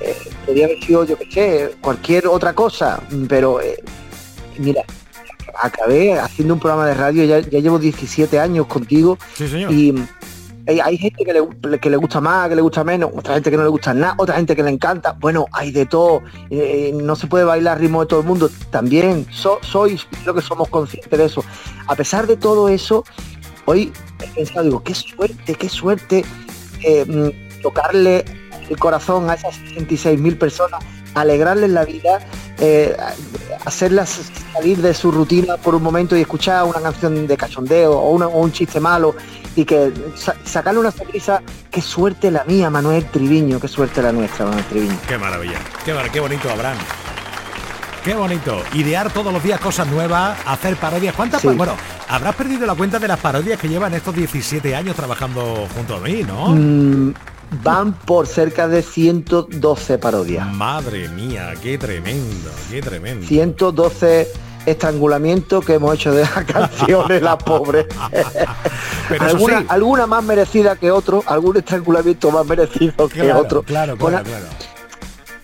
Eh, 0.00 0.16
podría 0.44 0.64
haber 0.66 0.82
sido, 0.82 1.04
yo 1.04 1.16
qué 1.16 1.30
sé, 1.30 1.76
cualquier 1.80 2.26
otra 2.26 2.52
cosa, 2.52 3.00
pero 3.28 3.60
eh, 3.60 3.76
mira, 4.58 4.82
acabé 5.62 6.18
haciendo 6.18 6.54
un 6.54 6.60
programa 6.60 6.86
de 6.86 6.94
radio, 6.94 7.24
ya, 7.24 7.38
ya 7.40 7.58
llevo 7.60 7.78
17 7.78 8.38
años 8.40 8.66
contigo 8.66 9.18
Sí, 9.34 9.48
señor. 9.48 9.72
y 9.72 9.94
eh, 10.66 10.80
hay 10.82 10.96
gente 10.96 11.24
que 11.24 11.32
le, 11.34 11.78
que 11.78 11.90
le 11.90 11.96
gusta 11.98 12.20
más, 12.22 12.48
que 12.48 12.56
le 12.56 12.62
gusta 12.62 12.82
menos, 12.84 13.10
otra 13.14 13.34
gente 13.34 13.50
que 13.50 13.56
no 13.58 13.64
le 13.64 13.68
gusta 13.68 13.92
nada, 13.92 14.14
otra 14.16 14.36
gente 14.36 14.56
que 14.56 14.62
le 14.62 14.70
encanta, 14.70 15.12
bueno, 15.20 15.44
hay 15.52 15.70
de 15.72 15.84
todo, 15.84 16.22
eh, 16.48 16.90
no 16.94 17.16
se 17.16 17.26
puede 17.26 17.44
bailar 17.44 17.78
ritmo 17.80 18.00
de 18.00 18.06
todo 18.06 18.20
el 18.20 18.26
mundo, 18.26 18.48
también 18.70 19.26
so- 19.30 19.58
sois, 19.62 20.06
creo 20.22 20.32
que 20.34 20.40
somos 20.40 20.68
conscientes 20.68 21.18
de 21.18 21.24
eso. 21.26 21.44
A 21.86 21.94
pesar 21.94 22.26
de 22.26 22.36
todo 22.38 22.70
eso, 22.70 23.04
hoy 23.66 23.92
he 24.22 24.26
pensado, 24.28 24.62
digo, 24.64 24.82
qué 24.82 24.94
suerte, 24.94 25.54
qué 25.54 25.68
suerte 25.68 26.24
eh, 26.82 27.04
mm, 27.06 27.60
tocarle 27.62 28.24
el 28.70 28.78
corazón 28.78 29.28
a 29.30 29.34
esas 29.34 29.54
66.000 29.60 30.38
personas, 30.38 30.80
alegrarles 31.14 31.70
la 31.70 31.84
vida, 31.84 32.18
eh, 32.58 32.96
hacerlas 33.64 34.20
salir 34.52 34.78
de 34.78 34.94
su 34.94 35.10
rutina 35.12 35.56
por 35.56 35.74
un 35.74 35.82
momento 35.82 36.16
y 36.16 36.20
escuchar 36.20 36.64
una 36.64 36.80
canción 36.80 37.26
de 37.26 37.36
cachondeo 37.36 37.92
o, 37.92 38.10
una- 38.10 38.26
o 38.28 38.40
un 38.40 38.52
chiste 38.52 38.80
malo 38.80 39.14
y 39.56 39.64
que 39.64 39.92
sa- 40.16 40.34
sacarle 40.44 40.80
una 40.80 40.90
sonrisa, 40.90 41.42
qué 41.70 41.80
suerte 41.80 42.30
la 42.30 42.44
mía, 42.44 42.70
Manuel 42.70 43.04
Triviño, 43.06 43.60
qué 43.60 43.68
suerte 43.68 44.02
la 44.02 44.12
nuestra, 44.12 44.44
Manuel 44.46 44.64
Triviño. 44.64 44.96
Qué 45.06 45.16
maravilla. 45.18 45.58
Qué, 45.84 45.94
mar- 45.94 46.10
qué 46.10 46.20
bonito, 46.20 46.50
Abraham. 46.50 46.78
Qué 48.04 48.14
bonito. 48.14 48.62
Idear 48.74 49.10
todos 49.12 49.32
los 49.32 49.42
días 49.42 49.58
cosas 49.60 49.86
nuevas, 49.86 50.36
hacer 50.46 50.76
parodias. 50.76 51.14
¿Cuántas? 51.14 51.40
Sí. 51.40 51.48
Bueno, 51.48 51.74
habrás 52.08 52.34
perdido 52.34 52.66
la 52.66 52.74
cuenta 52.74 52.98
de 52.98 53.08
las 53.08 53.18
parodias 53.18 53.58
que 53.58 53.66
llevan 53.68 53.94
estos 53.94 54.14
17 54.14 54.74
años 54.76 54.94
trabajando 54.94 55.66
junto 55.74 55.96
a 55.96 56.00
mí, 56.00 56.22
¿no? 56.22 56.48
Mm, 56.48 57.14
van 57.62 57.92
por 57.92 58.26
cerca 58.26 58.68
de 58.68 58.82
112 58.82 59.98
parodias. 59.98 60.46
Madre 60.54 61.08
mía, 61.08 61.54
qué 61.62 61.78
tremendo, 61.78 62.50
qué 62.70 62.80
tremendo. 62.80 63.26
112 63.26 64.28
estrangulamientos 64.66 65.64
que 65.64 65.74
hemos 65.74 65.94
hecho 65.94 66.12
de 66.12 66.22
las 66.22 66.44
canciones, 66.46 67.22
las 67.22 67.36
pobres. 67.42 67.86
Pero 69.08 69.24
alguna, 69.24 69.60
sí. 69.60 69.66
alguna 69.68 70.06
más 70.06 70.24
merecida 70.24 70.76
que 70.76 70.90
otro, 70.90 71.22
algún 71.26 71.56
estrangulamiento 71.58 72.30
más 72.30 72.46
merecido 72.46 73.08
que 73.08 73.20
Claro, 73.20 73.40
otro. 73.40 73.62
claro, 73.62 73.96
Con, 73.98 74.10
claro, 74.12 74.24
a- 74.26 74.28
claro. 74.28 74.46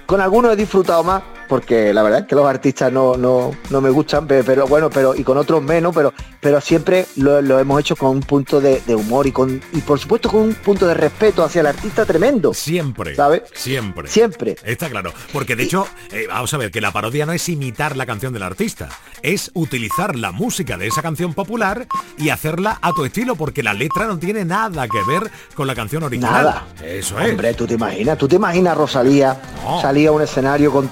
con 0.07 0.21
algunos 0.21 0.53
he 0.53 0.57
disfrutado 0.57 1.05
más, 1.05 1.23
porque 1.51 1.93
la 1.93 2.03
verdad 2.05 2.21
es 2.21 2.27
que 2.27 2.37
los 2.37 2.47
artistas 2.47 2.93
no, 2.93 3.17
no, 3.17 3.51
no 3.69 3.81
me 3.81 3.91
gustan, 3.91 4.27
pe- 4.29 4.45
pero, 4.45 4.67
bueno, 4.69 4.89
pero 4.89 5.15
y 5.17 5.25
con 5.25 5.37
otros 5.37 5.61
menos, 5.63 5.93
pero, 5.95 6.15
pero 6.41 6.61
siempre 6.61 7.07
lo, 7.17 7.43
lo 7.43 7.59
hemos 7.59 7.81
hecho 7.81 7.97
con 7.97 8.11
un 8.11 8.21
punto 8.21 8.61
de, 8.61 8.81
de 8.87 8.95
humor 8.95 9.27
y 9.27 9.33
con 9.33 9.61
y 9.73 9.81
por 9.81 9.99
supuesto 9.99 10.31
con 10.31 10.43
un 10.43 10.55
punto 10.55 10.87
de 10.87 10.95
respeto 10.95 11.43
hacia 11.45 11.61
el 11.61 11.67
artista 11.67 12.07
tremendo. 12.07 12.55
Siempre. 12.55 13.17
¿Sabes? 13.17 13.43
Siempre. 13.53 14.09
Siempre. 14.09 14.57
Está 14.65 14.89
claro. 14.89 15.13
Porque 15.33 15.57
de 15.57 15.65
hecho, 15.65 15.87
eh, 16.13 16.27
vamos 16.29 16.55
a 16.55 16.57
ver, 16.57 16.71
que 16.71 16.81
la 16.81 16.93
parodia 16.93 17.27
no 17.27 17.33
es 17.33 17.49
imitar 17.49 17.97
la 17.97 18.07
canción 18.07 18.33
del 18.33 18.45
artista, 18.45 18.89
es 19.23 19.51
utilizar 19.55 20.15
la 20.17 20.31
música 20.31 20.79
de 20.79 20.87
esa 20.87 21.03
canción 21.03 21.35
popular 21.35 21.87
y 22.17 22.29
hacerla 22.29 22.79
a 22.81 22.93
tu 22.93 23.05
estilo, 23.05 23.35
porque 23.35 23.63
la 23.65 23.75
letra 23.75 24.07
no 24.07 24.19
tiene 24.19 24.45
nada 24.45 24.87
que 24.87 24.99
ver 25.11 25.31
con 25.55 25.67
la 25.67 25.75
canción 25.75 26.05
original. 26.05 26.33
Nada. 26.45 26.67
Eso 26.85 27.19
es. 27.19 27.31
Hombre, 27.33 27.53
tú 27.55 27.67
te 27.67 27.75
imaginas, 27.75 28.17
tú 28.17 28.29
te 28.29 28.37
imaginas 28.37 28.77
Rosalía 28.77 29.41
No. 29.65 29.81
salía 29.83 30.11
a 30.11 30.13
un 30.13 30.23
escenario 30.23 30.71
con 30.71 30.89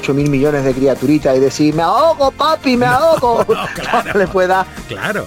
38 0.00 0.14
mil 0.14 0.30
millones 0.30 0.64
de 0.64 0.72
criaturitas 0.74 1.36
y 1.36 1.40
decir, 1.40 1.74
me 1.74 1.82
ahogo, 1.82 2.30
papi, 2.30 2.76
me 2.76 2.86
ahogo. 2.86 3.44
claro. 3.74 4.18
Le 4.18 4.26
puede 4.26 4.48
dar. 4.48 4.66
Claro, 4.88 5.26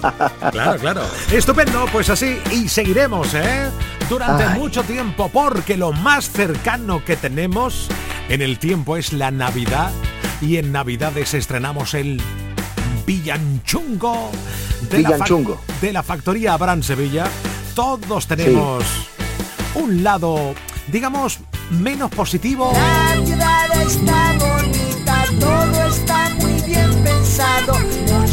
claro, 0.50 0.78
claro. 0.80 1.02
Estupendo, 1.32 1.86
pues 1.92 2.10
así 2.10 2.38
y 2.50 2.68
seguiremos, 2.68 3.32
¿eh? 3.34 3.68
Durante 4.08 4.44
Ay. 4.44 4.58
mucho 4.58 4.82
tiempo, 4.82 5.30
porque 5.32 5.76
lo 5.76 5.92
más 5.92 6.30
cercano 6.30 7.04
que 7.04 7.16
tenemos 7.16 7.88
en 8.28 8.42
el 8.42 8.58
tiempo 8.58 8.96
es 8.96 9.12
la 9.12 9.30
Navidad 9.30 9.90
y 10.40 10.56
en 10.58 10.72
Navidades 10.72 11.32
estrenamos 11.34 11.94
el 11.94 12.20
Villanchungo 13.06 14.30
de, 14.90 15.02
La, 15.02 15.10
Villanchungo. 15.10 15.54
fac- 15.56 15.80
de 15.80 15.92
la 15.92 16.02
factoría 16.02 16.54
Abraham 16.54 16.82
Sevilla. 16.82 17.26
Todos 17.74 18.26
tenemos 18.26 18.84
un 19.74 20.02
lado, 20.04 20.54
digamos, 20.88 21.38
menos 21.70 22.10
positivo. 22.10 22.72
La 22.72 23.24
ciudad 23.24 23.82
está 23.82 24.33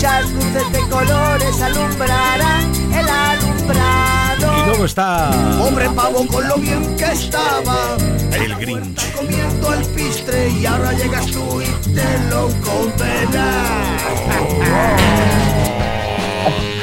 Muchas 0.01 0.31
luces 0.31 0.71
de 0.71 0.79
colores 0.89 1.61
alumbrarán 1.61 2.73
el 2.91 3.07
alumbrado. 3.07 4.57
Y 4.57 4.65
luego 4.65 4.85
está 4.85 5.29
Pobre 5.59 5.91
pavo 5.91 6.25
con 6.25 6.47
lo 6.47 6.57
bien 6.57 6.95
que 6.95 7.05
estaba. 7.05 7.97
el 8.33 8.55
Grinch. 8.55 9.11
Comiendo 9.13 9.73
el 9.75 9.85
pistre 9.89 10.49
y 10.49 10.65
ahora 10.65 10.93
llegas 10.93 11.27
tú 11.27 11.61
y 11.61 11.65
te 11.93 12.19
lo 12.31 12.47
condenas. 12.61 14.01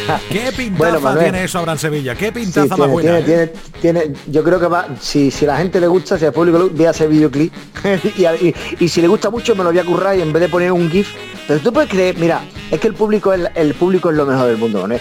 ¿Qué 0.30 0.52
pintaza 0.56 0.78
Bueno, 0.78 1.00
Manuel. 1.00 1.24
tiene 1.24 1.44
eso 1.44 1.58
Abraham 1.58 1.78
Sevilla? 1.78 2.14
¿Qué 2.14 2.26
Sí, 2.26 2.32
pintaza 2.32 2.66
más 2.68 2.76
tiene, 2.76 2.92
buena? 2.92 3.24
tiene, 3.24 3.42
eh? 3.42 3.52
tiene, 3.80 4.00
tiene- 4.00 4.16
yo 4.28 4.42
creo 4.44 4.58
que 4.60 4.66
va, 4.66 4.86
si, 5.00 5.30
si 5.30 5.46
la 5.46 5.56
gente 5.56 5.80
le 5.80 5.86
gusta, 5.86 6.18
si 6.18 6.24
al 6.24 6.32
público 6.32 6.68
vea 6.72 6.90
ese 6.90 7.06
videoclip 7.06 7.52
y, 8.16 8.24
y- 8.46 8.54
y 8.80 8.88
si 8.88 9.00
le 9.00 9.08
gusta 9.08 9.30
mucho 9.30 9.54
me 9.54 9.64
lo 9.64 9.70
voy 9.70 9.78
a 9.78 9.84
currar 9.84 10.16
y 10.16 10.22
en 10.22 10.32
vez 10.32 10.40
de 10.42 10.48
poner 10.48 10.72
un 10.72 10.90
GIF. 10.90 11.08
Pero 11.46 11.60
tú 11.60 11.72
puedes 11.72 11.90
creer, 11.90 12.16
mira, 12.18 12.40
es 12.70 12.78
que 12.80 12.88
el 12.88 12.94
público 12.94 13.32
es, 13.32 13.48
el 13.54 13.74
público 13.74 14.10
es 14.10 14.16
lo 14.16 14.26
mejor 14.26 14.46
del 14.46 14.58
mundo, 14.58 14.86
¿no? 14.86 14.96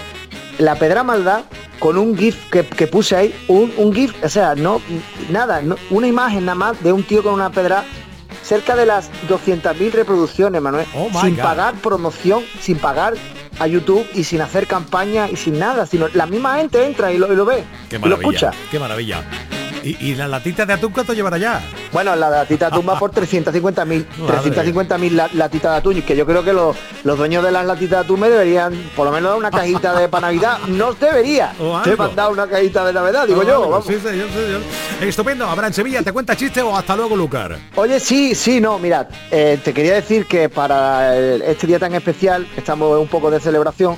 La 0.60 0.76
pedra 0.76 1.04
maldad 1.04 1.42
con 1.80 1.98
un 1.98 2.18
GIF 2.18 2.50
que, 2.50 2.66
que 2.66 2.88
puse 2.88 3.16
ahí, 3.16 3.36
un, 3.48 3.72
un 3.78 3.94
GIF, 3.94 4.14
o 4.24 4.30
sea, 4.30 4.56
no, 4.56 4.82
nada, 5.30 5.62
no- 5.62 5.76
una 5.92 6.08
imagen 6.08 6.46
nada 6.46 6.56
más 6.56 6.84
de 6.84 6.92
un 6.94 7.04
tío 7.04 7.22
con 7.22 7.34
una 7.34 7.50
pedra 7.52 7.84
cerca 8.44 8.76
de 8.76 8.86
las 8.86 9.10
200.000 9.30 9.92
reproducciones, 9.92 10.62
Manuel, 10.62 10.86
Oh, 10.96 11.10
sin 11.22 11.36
God. 11.36 11.44
pagar 11.44 11.74
promoción, 11.76 12.44
sin 12.62 12.78
pagar 12.78 13.14
a 13.60 13.68
YouTube 13.68 14.06
y 14.14 14.24
sin 14.24 14.42
hacer 14.42 14.68
campaña 14.68 15.30
y 15.30 15.36
sin 15.36 15.58
nada, 15.60 15.86
sino 15.86 16.08
la 16.14 16.26
misma 16.26 16.58
gente 16.58 16.86
entra 16.86 17.12
y 17.12 17.18
lo, 17.18 17.32
y 17.32 17.36
lo 17.36 17.46
ve, 17.46 17.64
Qué 17.90 17.96
y 17.96 18.00
lo 18.00 18.06
maravilla, 18.18 18.30
escucha. 18.50 18.52
qué 18.72 18.80
maravilla. 18.80 19.24
¿Y, 19.88 19.96
y 20.12 20.16
la 20.16 20.28
latita 20.28 20.66
de 20.66 20.74
atún 20.74 20.92
cuánto 20.92 21.14
llevará 21.14 21.38
ya? 21.38 21.62
Bueno, 21.94 22.14
la 22.16 22.30
latita 22.30 22.70
de 22.70 22.76
atún 22.76 22.90
va 22.90 23.00
por 23.00 23.12
350.000 23.12 24.06
Madre. 24.18 24.52
350.000 24.52 25.12
la- 25.12 25.30
latitas 25.34 25.72
de 25.72 25.78
atún, 25.78 25.98
y 25.98 26.02
que 26.02 26.16
yo 26.16 26.26
creo 26.26 26.44
que 26.44 26.52
los, 26.52 26.76
los 27.06 27.18
dueños 27.18 27.44
de 27.44 27.52
las 27.52 27.66
latitas 27.66 27.92
de 28.00 28.06
atún 28.06 28.20
me 28.20 28.30
deberían 28.30 28.74
por 28.96 29.06
lo 29.06 29.12
menos 29.14 29.30
dar 29.30 29.38
una 29.40 29.52
cajita 29.52 29.98
de 29.98 30.10
para 30.10 30.28
Navidad. 30.28 30.58
No 30.68 30.90
os 30.90 31.00
debería. 31.00 31.54
Te 31.86 31.92
han 31.98 32.16
dado 32.16 32.32
una 32.32 32.48
cajita 32.48 32.86
de 32.86 32.94
Navidad, 32.94 33.26
digo 33.28 33.44
yo. 33.44 33.62
vamos. 33.70 33.86
Sí, 33.88 33.94
señor, 33.94 34.28
señor. 34.32 34.62
Estupendo. 35.02 35.48
Abraham 35.48 35.72
Sevilla, 35.74 36.04
¿te 36.04 36.12
cuenta 36.12 36.36
chiste 36.36 36.62
o 36.62 36.76
hasta 36.76 36.96
luego, 36.96 37.16
Lucar? 37.16 37.58
Oye, 37.76 38.00
sí, 38.00 38.36
sí, 38.36 38.60
no, 38.60 38.78
mira, 38.80 39.08
eh, 39.32 39.60
te 39.64 39.74
quería 39.74 39.94
decir 39.94 40.26
que 40.26 40.50
para 40.50 41.16
el- 41.18 41.42
este 41.44 41.66
día 41.68 41.80
tan 41.80 41.94
especial, 41.96 42.46
estamos 42.58 42.92
en 42.96 42.98
un 43.04 43.08
poco 43.08 43.32
de 43.32 43.40
celebración, 43.40 43.96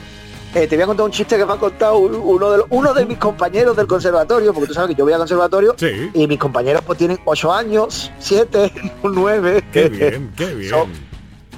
eh, 0.55 0.67
te 0.67 0.75
voy 0.75 0.83
a 0.83 0.85
contar 0.87 1.05
un 1.05 1.11
chiste 1.11 1.37
que 1.37 1.45
me 1.45 1.53
ha 1.53 1.57
contado 1.57 1.97
un- 1.99 2.15
uno 2.15 2.51
de, 2.51 2.57
los- 2.59 2.67
uno 2.71 2.93
de 2.93 3.05
mis 3.05 3.17
compañeros 3.17 3.75
del 3.77 3.87
conservatorio, 3.87 4.53
porque 4.53 4.67
tú 4.67 4.73
sabes 4.73 4.89
que 4.89 4.95
yo 4.95 5.03
voy 5.05 5.13
al 5.13 5.19
conservatorio 5.19 5.75
y 6.13 6.27
mis 6.27 6.39
compañeros 6.39 6.81
pues 6.85 6.97
tienen 6.97 7.19
8 7.25 7.53
años, 7.53 8.11
7, 8.19 8.71
9. 9.03 9.63
Qué 9.71 9.89
bien, 9.89 10.31
qué 10.35 10.45
bien. 10.55 10.69
Son 10.69 10.91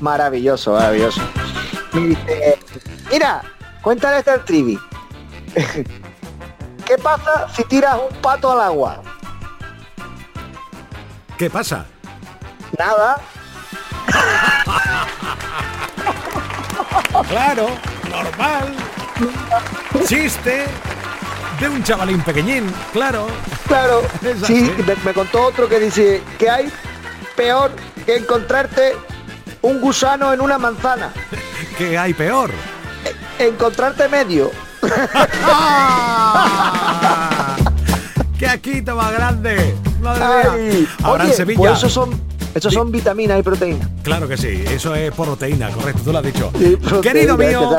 maravilloso, 0.02 0.74
maravilloso. 0.74 1.22
Me 1.94 2.08
dice, 2.08 2.60
mira, 3.12 3.42
cuéntale 3.82 4.20
este 4.20 4.32
al 4.32 4.44
trivi. 4.46 4.78
¿Qué 6.86 6.98
pasa 6.98 7.48
si 7.56 7.64
tiras 7.66 7.96
un 8.10 8.16
pato 8.18 8.52
al 8.52 8.60
agua? 8.62 9.02
¿Qué 11.38 11.50
pasa? 11.50 11.86
Nada. 12.78 13.18
Claro, 17.30 17.68
normal. 18.12 18.76
Chiste 20.06 20.66
de 21.60 21.70
un 21.70 21.84
chavalín 21.84 22.22
pequeñín, 22.22 22.72
claro. 22.94 23.28
Claro. 23.68 24.02
Sí, 24.46 24.72
me, 24.86 24.96
me 25.04 25.14
contó 25.14 25.44
otro 25.44 25.68
que 25.70 25.80
dice 25.80 26.22
que 26.38 26.50
hay 26.50 26.72
peor 27.36 27.72
que 28.06 28.18
encontrarte 28.18 28.96
un 29.62 29.80
gusano 29.80 30.34
en 30.34 30.42
una 30.42 30.58
manzana. 30.58 31.12
¿Qué 31.78 31.98
hay 31.98 32.14
peor? 32.14 32.52
Encontrarte 33.40 34.08
medio. 34.10 34.52
¡Qué 38.38 38.48
aquí 38.48 38.82
más 38.82 39.12
grande! 39.14 39.76
Madre 40.02 40.24
Ay, 40.24 40.60
mía. 40.80 40.88
Ahora 41.04 41.24
en 41.24 41.30
oye, 41.30 41.38
Sevilla. 41.38 41.58
pues 41.60 41.78
esos 41.78 41.94
son, 41.94 42.20
esos 42.54 42.74
son 42.74 42.92
vitaminas 42.92 43.40
y 43.40 43.44
proteínas. 43.44 43.88
Claro 44.04 44.28
que 44.28 44.38
sí, 44.38 44.64
eso 44.72 44.96
es 44.96 45.12
proteína, 45.14 45.70
correcto, 45.70 46.02
tú 46.04 46.12
lo 46.12 46.20
has 46.20 46.26
dicho. 46.26 46.52
Sí, 46.58 46.76
proteína, 46.78 47.02
Querido 47.02 47.38
que 47.38 47.48
mío, 47.48 47.70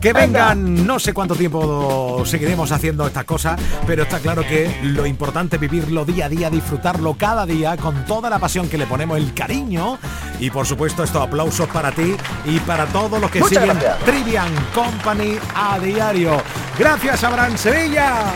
que 0.00 0.12
Venga. 0.12 0.54
vengan, 0.54 0.86
no 0.86 0.98
sé 0.98 1.12
cuánto 1.12 1.34
tiempo 1.34 2.22
seguiremos 2.24 2.70
haciendo 2.72 3.06
estas 3.06 3.24
cosas, 3.24 3.60
pero 3.86 4.04
está 4.04 4.18
claro 4.20 4.42
que 4.42 4.70
lo 4.82 5.06
importante 5.06 5.56
es 5.56 5.60
vivirlo 5.60 6.04
día 6.04 6.26
a 6.26 6.28
día, 6.28 6.50
disfrutarlo 6.50 7.14
cada 7.18 7.44
día 7.46 7.76
con 7.76 8.04
toda 8.04 8.30
la 8.30 8.38
pasión 8.38 8.68
que 8.68 8.78
le 8.78 8.86
ponemos, 8.86 9.18
el 9.18 9.34
cariño 9.34 9.98
y 10.40 10.50
por 10.50 10.66
supuesto 10.66 11.02
estos 11.02 11.22
aplausos 11.22 11.68
para 11.68 11.90
ti 11.92 12.14
y 12.44 12.58
para 12.60 12.86
todos 12.86 13.20
los 13.20 13.30
que 13.30 13.40
Muchas 13.40 13.62
siguen 13.62 13.78
gracias. 13.78 14.04
Trivian 14.04 14.52
Company 14.74 15.36
a 15.54 15.78
diario. 15.78 16.40
Gracias, 16.78 17.24
Abraham 17.24 17.56
Sevilla. 17.56 18.32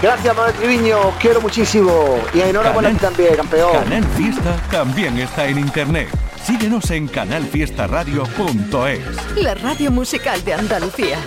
Gracias, 0.00 0.36
Manuel 0.36 0.54
Triviño, 0.54 1.08
os 1.08 1.16
quiero 1.16 1.40
muchísimo. 1.40 2.20
Y 2.32 2.40
enhorabuena 2.40 2.90
a 2.90 2.92
ti 2.92 2.98
también, 2.98 3.34
campeón. 3.34 3.72
Canal 3.72 4.04
Fiesta 4.16 4.54
también 4.70 5.18
está 5.18 5.48
en 5.48 5.58
internet. 5.58 6.08
Síguenos 6.44 6.88
en 6.92 7.08
canalfiestaradio.es. 7.08 9.36
La 9.36 9.54
radio 9.54 9.90
musical 9.90 10.44
de 10.44 10.54
Andalucía. 10.54 11.18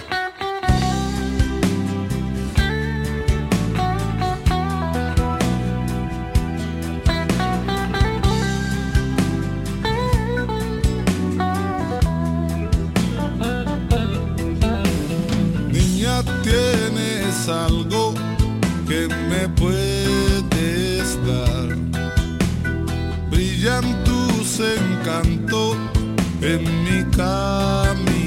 Dar. 21.27 21.69
Brillan 23.29 23.85
en 26.41 26.63
mi 26.83 27.03
caminar. 27.15 28.20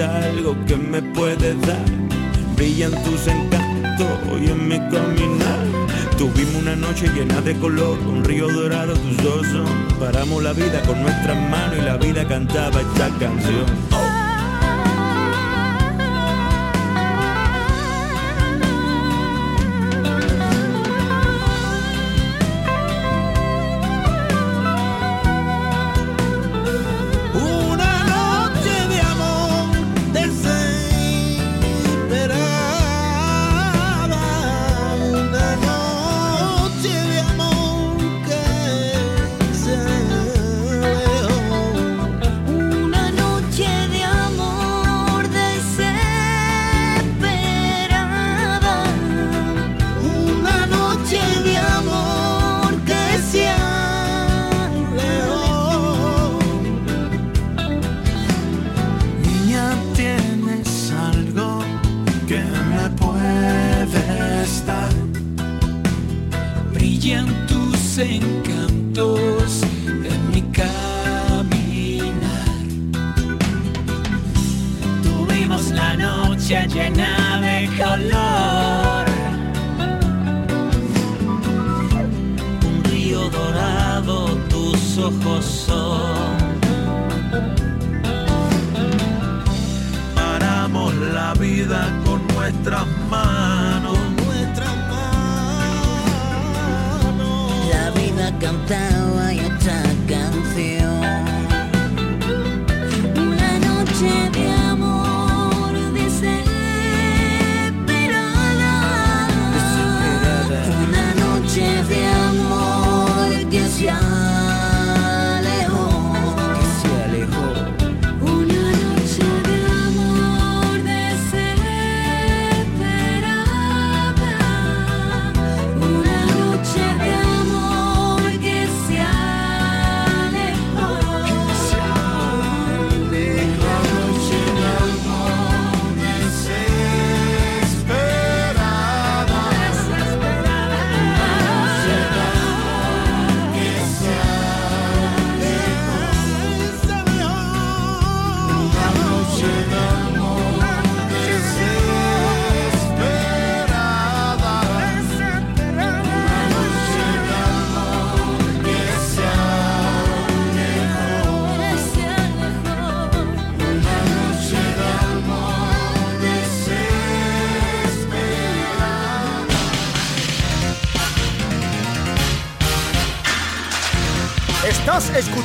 Algo 0.00 0.56
que 0.66 0.76
me 0.76 1.02
puedes 1.02 1.60
dar. 1.62 1.84
Brillan 2.56 2.92
tus 3.04 3.26
encantos 3.26 4.08
hoy 4.30 4.48
en 4.48 4.68
mi 4.68 4.78
caminar. 4.78 5.58
Tuvimos 6.16 6.54
una 6.56 6.76
noche 6.76 7.08
llena 7.08 7.40
de 7.40 7.54
color, 7.58 7.98
un 8.00 8.24
río 8.24 8.48
dorado, 8.48 8.94
tus 8.94 9.26
ojos 9.26 9.46
son. 9.48 9.98
Paramos 9.98 10.42
la 10.42 10.52
vida 10.52 10.80
con 10.82 11.02
nuestras 11.02 11.36
manos 11.50 11.78
y 11.78 11.82
la 11.82 11.96
vida 11.96 12.26
cantaba 12.26 12.80
esta 12.80 13.08
canción. 13.18 13.66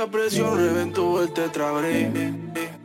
Demasiada 0.00 0.10
presión 0.10 0.56
reventó 0.56 1.22
el 1.22 1.30
tetragris. 1.30 2.08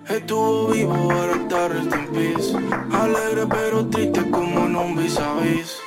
Estuvo 0.10 0.68
vivo, 0.68 0.94
ahora 0.94 1.36
está 1.36 1.68
rest 1.70 1.96
in. 2.14 2.94
Alegre 2.94 3.48
pero 3.48 3.88
triste 3.88 4.30
como 4.30 4.66
un 4.66 4.96
vis 4.98 5.18
a 5.18 5.36
vis. 5.36 5.85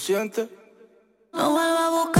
Sientes? 0.00 0.48
No 1.32 1.50
vuelva 1.50 1.90
buscando 1.90 2.19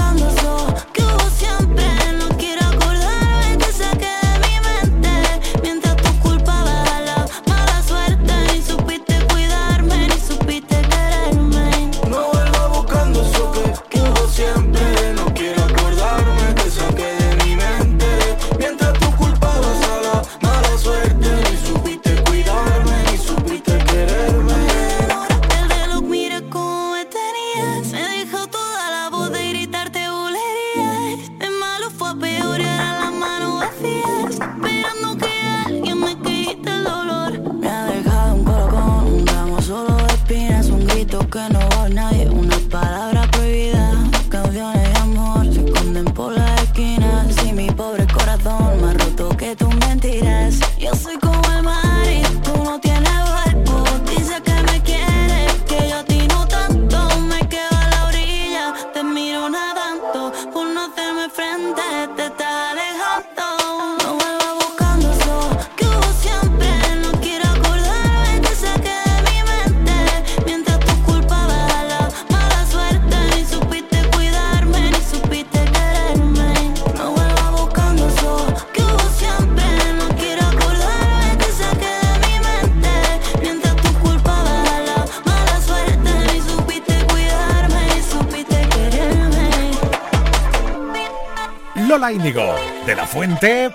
Íñigo, 92.11 92.55
de 92.85 92.95
la 92.95 93.07
Fuente. 93.07 93.71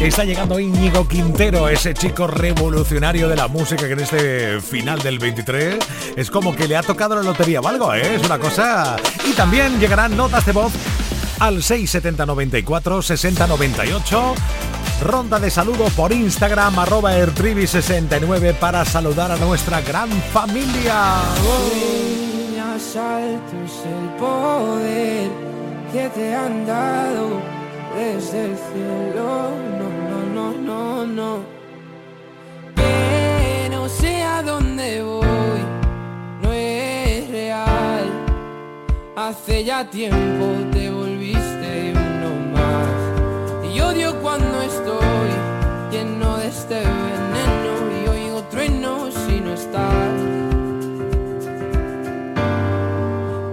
Está 0.00 0.24
llegando 0.24 0.58
Íñigo 0.58 1.06
Quintero, 1.06 1.68
ese 1.68 1.94
chico 1.94 2.26
revolucionario 2.26 3.28
de 3.28 3.36
la 3.36 3.48
música 3.48 3.86
que 3.86 3.92
en 3.92 4.00
este 4.00 4.60
final 4.60 5.00
del 5.00 5.18
23 5.18 5.76
es 6.16 6.30
como 6.30 6.54
que 6.54 6.66
le 6.66 6.76
ha 6.76 6.82
tocado 6.82 7.14
la 7.14 7.22
lotería 7.22 7.60
o 7.60 7.68
algo, 7.68 7.94
¿eh? 7.94 8.16
Es 8.16 8.24
una 8.24 8.38
cosa. 8.38 8.96
Y 9.28 9.32
también 9.32 9.78
llegarán 9.78 10.16
notas 10.16 10.44
de 10.46 10.52
voz 10.52 10.72
al 11.38 11.62
67094 11.62 13.02
6098. 13.02 14.34
Ronda 15.02 15.38
de 15.38 15.50
saludo 15.50 15.84
por 15.90 16.12
Instagram, 16.12 16.78
arroba 16.78 17.16
ertrivi69 17.16 18.54
para 18.54 18.84
saludar 18.84 19.30
a 19.30 19.36
nuestra 19.36 19.80
gran 19.80 20.10
familia. 20.32 21.20
Desde 27.96 28.44
el 28.44 28.56
cielo. 28.56 29.50
No, 29.78 29.88
no, 30.10 30.18
no, 30.34 30.52
no, 30.52 31.06
no. 31.06 31.38
Que 32.74 33.68
no 33.70 33.88
sé 33.88 34.22
a 34.22 34.42
dónde 34.42 35.02
voy, 35.02 35.62
no 36.42 36.52
es 36.52 37.30
real. 37.30 38.04
Hace 39.16 39.64
ya 39.64 39.88
tiempo 39.88 40.46
te 40.72 40.90
volviste 40.90 41.94
uno 41.94 42.30
más. 42.54 43.74
Y 43.74 43.80
odio 43.80 44.14
cuando 44.20 44.60
estoy 44.62 45.30
lleno 45.90 46.36
de 46.36 46.48
este 46.48 46.74
veneno 46.74 47.72
y 47.98 48.08
oigo 48.08 48.42
truenos 48.50 49.14
si 49.14 49.40
no 49.40 49.52
estás. 49.54 50.12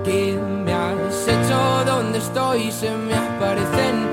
¿Qué 0.03 0.37
me 0.65 0.73
has 0.73 1.27
hecho? 1.27 1.85
¿Dónde 1.85 2.17
estoy? 2.17 2.71
Se 2.71 2.91
me 2.91 3.15
aparecen 3.15 4.12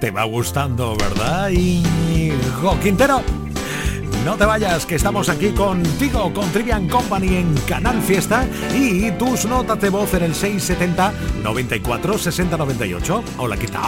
Te 0.00 0.10
va 0.10 0.24
gustando, 0.24 0.96
¿verdad? 0.96 1.50
Hijo 1.50 2.78
Quintero. 2.82 3.20
No 4.24 4.36
te 4.36 4.44
vayas, 4.44 4.84
que 4.84 4.96
estamos 4.96 5.28
aquí 5.30 5.48
contigo 5.50 6.30
con 6.34 6.46
Trivian 6.52 6.88
Company 6.88 7.36
en 7.36 7.54
Canal 7.66 8.02
Fiesta 8.02 8.44
y 8.74 9.10
tus 9.12 9.46
notas 9.46 9.80
de 9.80 9.88
voz 9.88 10.12
en 10.14 10.24
el 10.24 10.34
670 10.34 11.12
94 11.42 12.18
60 12.18 12.56
98. 12.58 13.24
Hola, 13.38 13.56
¿qué 13.56 13.66
tal? 13.68 13.82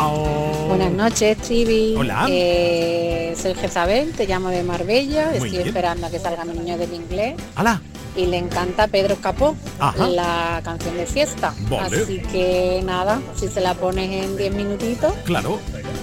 Buenas 0.68 0.92
noches, 0.92 1.36
Trivi. 1.38 1.94
Hola. 1.98 2.26
Eh, 2.30 3.34
soy 3.40 3.54
Jezabel, 3.54 4.12
te 4.12 4.26
llamo 4.26 4.48
de 4.48 4.62
Marbella. 4.62 5.26
Muy 5.26 5.34
Estoy 5.36 5.50
bien. 5.50 5.66
esperando 5.68 6.06
a 6.06 6.10
que 6.10 6.18
salga 6.18 6.44
mi 6.46 6.54
niño 6.58 6.78
del 6.78 6.92
inglés. 6.94 7.34
¡Hala! 7.54 7.80
Y 8.14 8.26
le 8.26 8.36
encanta 8.36 8.88
Pedro 8.88 9.16
Capó, 9.16 9.56
Ajá. 9.78 10.06
la 10.06 10.60
canción 10.62 10.96
de 10.98 11.06
fiesta. 11.06 11.54
Vale. 11.70 12.02
Así 12.02 12.18
que 12.30 12.82
nada, 12.84 13.20
si 13.34 13.48
se 13.48 13.60
la 13.62 13.72
pones 13.74 14.24
en 14.24 14.36
10 14.36 14.54
minutitos, 14.54 15.12
Claro. 15.24 15.58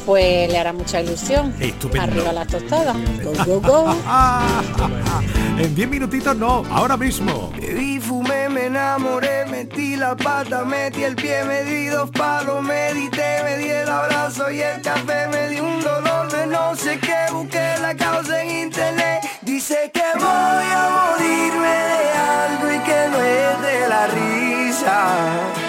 Pues 0.10 0.52
le 0.52 0.58
hará 0.58 0.74
mucha 0.74 1.02
ilusión. 1.02 1.54
Estupendo. 1.60 2.02
Arriba 2.02 2.34
las 2.34 2.48
tostadas. 2.48 2.98
Go, 3.24 3.32
go, 3.46 3.62
go. 3.62 3.96
En 5.60 5.76
10 5.76 5.90
minutitos 5.90 6.36
no, 6.36 6.64
ahora 6.72 6.98
mismo. 6.98 7.52
Bebí, 7.60 8.00
fumé, 8.00 8.50
me 8.50 8.68
enamoré, 8.68 9.46
metí 9.46 9.98
la 9.98 10.16
pata, 10.16 10.64
metí 10.64 11.04
el 11.04 11.16
pie, 11.16 11.44
me 11.44 11.64
di 11.64 11.88
dos 11.88 12.10
palos, 12.12 12.64
medité, 12.64 13.44
me 13.44 13.58
di 13.58 13.70
el 13.70 13.90
abrazo 13.90 14.50
y 14.50 14.62
el 14.62 14.82
café, 14.82 15.28
me 15.28 15.50
di 15.50 15.60
un 15.60 15.82
dolor 15.82 16.32
de 16.32 16.48
no 16.48 16.76
sé 16.76 16.98
qué, 16.98 17.32
busqué 17.32 17.76
la 17.82 17.94
causa 17.94 18.42
en 18.42 18.68
internet. 18.68 19.20
Dice 19.42 19.92
que 19.94 20.08
voy 20.16 20.26
a 20.26 20.90
morirme 20.98 21.68
de 21.68 22.10
algo 22.18 22.72
y 22.74 22.80
que 22.80 23.00
no 23.12 23.22
es 23.22 23.62
de 23.62 23.90
la 23.90 24.08
risa. 24.08 25.69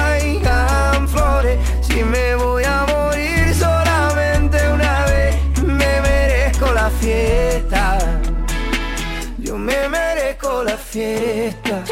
fiesta. 10.91 11.83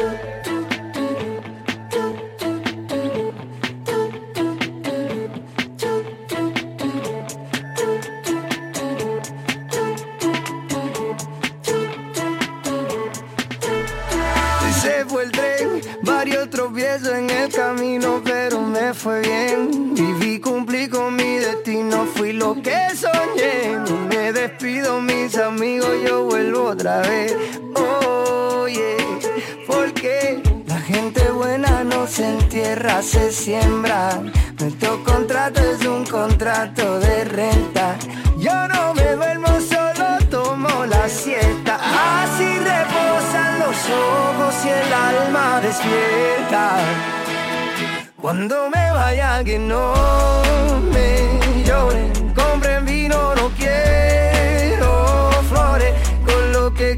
Se 14.82 15.06
fue 15.06 15.24
el 15.24 15.32
tren, 15.32 15.82
varios 16.04 16.50
tropiezos 16.50 17.14
en 17.14 17.30
el 17.30 17.50
camino, 17.54 18.22
pero 18.24 18.62
me 18.62 18.94
fue 18.94 19.22
bien. 19.22 19.94
Viví, 19.94 20.42
cumplí 20.42 20.90
con 20.90 21.16
mi 21.16 21.38
destino, 21.38 22.06
fui 22.16 22.34
lo 22.34 22.54
que 22.62 22.90
soñé. 22.96 23.78
Me 24.10 24.34
despido, 24.34 25.02
mis 25.02 25.38
amigos, 25.38 25.90
yo 26.06 26.26
vuelvo 26.26 26.64
otra 26.64 27.02
vez. 27.02 27.59
Buena 32.10 32.16
no 32.16 32.16
se 32.16 32.28
entierra, 32.28 33.02
se 33.02 33.32
siembra. 33.32 34.22
Nuestro 34.60 35.04
contrato 35.04 35.62
es 35.62 35.86
un 35.86 36.06
contrato 36.06 37.00
de 37.00 37.26
renta. 37.26 37.98
Yo 38.38 38.68
no 38.68 38.94
me 38.94 39.16
duermo, 39.16 39.48
solo 39.60 40.18
tomo 40.30 40.86
la 40.86 41.08
siesta. 41.08 41.76
Así 41.76 42.58
reposan 42.58 43.60
los 43.60 43.78
ojos 43.90 44.66
y 44.66 44.70
el 44.70 44.94
alma 44.94 45.62
despierta. 45.62 46.78
Cuando 48.22 48.70
me 48.70 48.92
vaya 48.92 49.44
que 49.44 49.60
no 49.60 49.94
me 50.92 51.64
lloren, 51.64 52.34
compren 52.34 52.86
vino, 52.86 53.36
no 53.36 53.50
quiero 53.58 55.32
flores. 55.50 55.94
Con 56.26 56.52
lo 56.54 56.74
que 56.74 56.92
he 56.92 56.98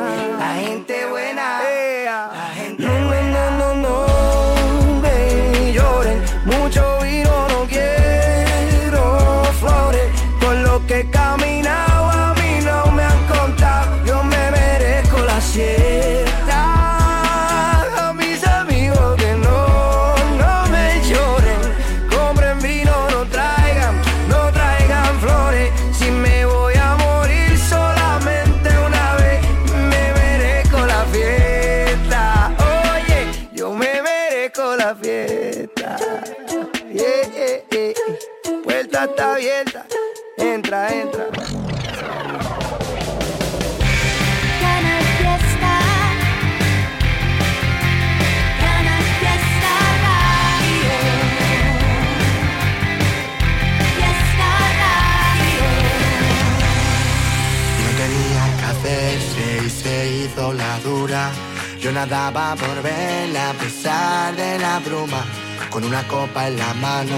Tenía 58.01 58.57
que 58.57 58.65
hacerse 58.65 59.65
y 59.65 59.69
se 59.69 59.95
hizo 60.09 60.53
la 60.53 60.79
dura. 60.79 61.31
Yo 61.79 61.91
nadaba 61.91 62.55
por 62.55 62.81
verla 62.81 63.51
a 63.51 63.53
pesar 63.53 64.35
de 64.35 64.59
la 64.59 64.79
bruma. 64.79 65.23
Con 65.69 65.83
una 65.83 66.07
copa 66.07 66.47
en 66.47 66.57
la 66.57 66.73
mano 66.73 67.17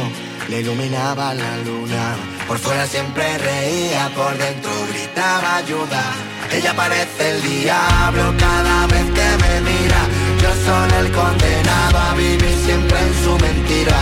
le 0.50 0.62
iluminaba 0.62 1.34
la 1.34 1.58
luna. 1.58 2.33
Por 2.48 2.60
fuera 2.60 2.86
siempre 2.86 3.38
reía, 3.38 4.10
por 4.16 4.38
dentro 4.38 4.72
gritaba 4.92 5.58
ayuda. 5.58 6.04
Ella 6.52 6.74
parece 6.76 7.32
el 7.32 7.42
diablo 7.42 8.34
cada 8.38 8.88
vez 8.88 9.06
que 9.18 9.28
me 9.44 9.62
mira. 9.62 10.02
Yo 10.42 10.50
soy 10.66 11.00
el 11.00 11.12
condenado 11.12 11.98
a 11.98 12.14
vivir 12.16 12.58
siempre 12.66 13.00
en 13.00 13.14
su 13.24 13.32
mentira. 13.40 13.98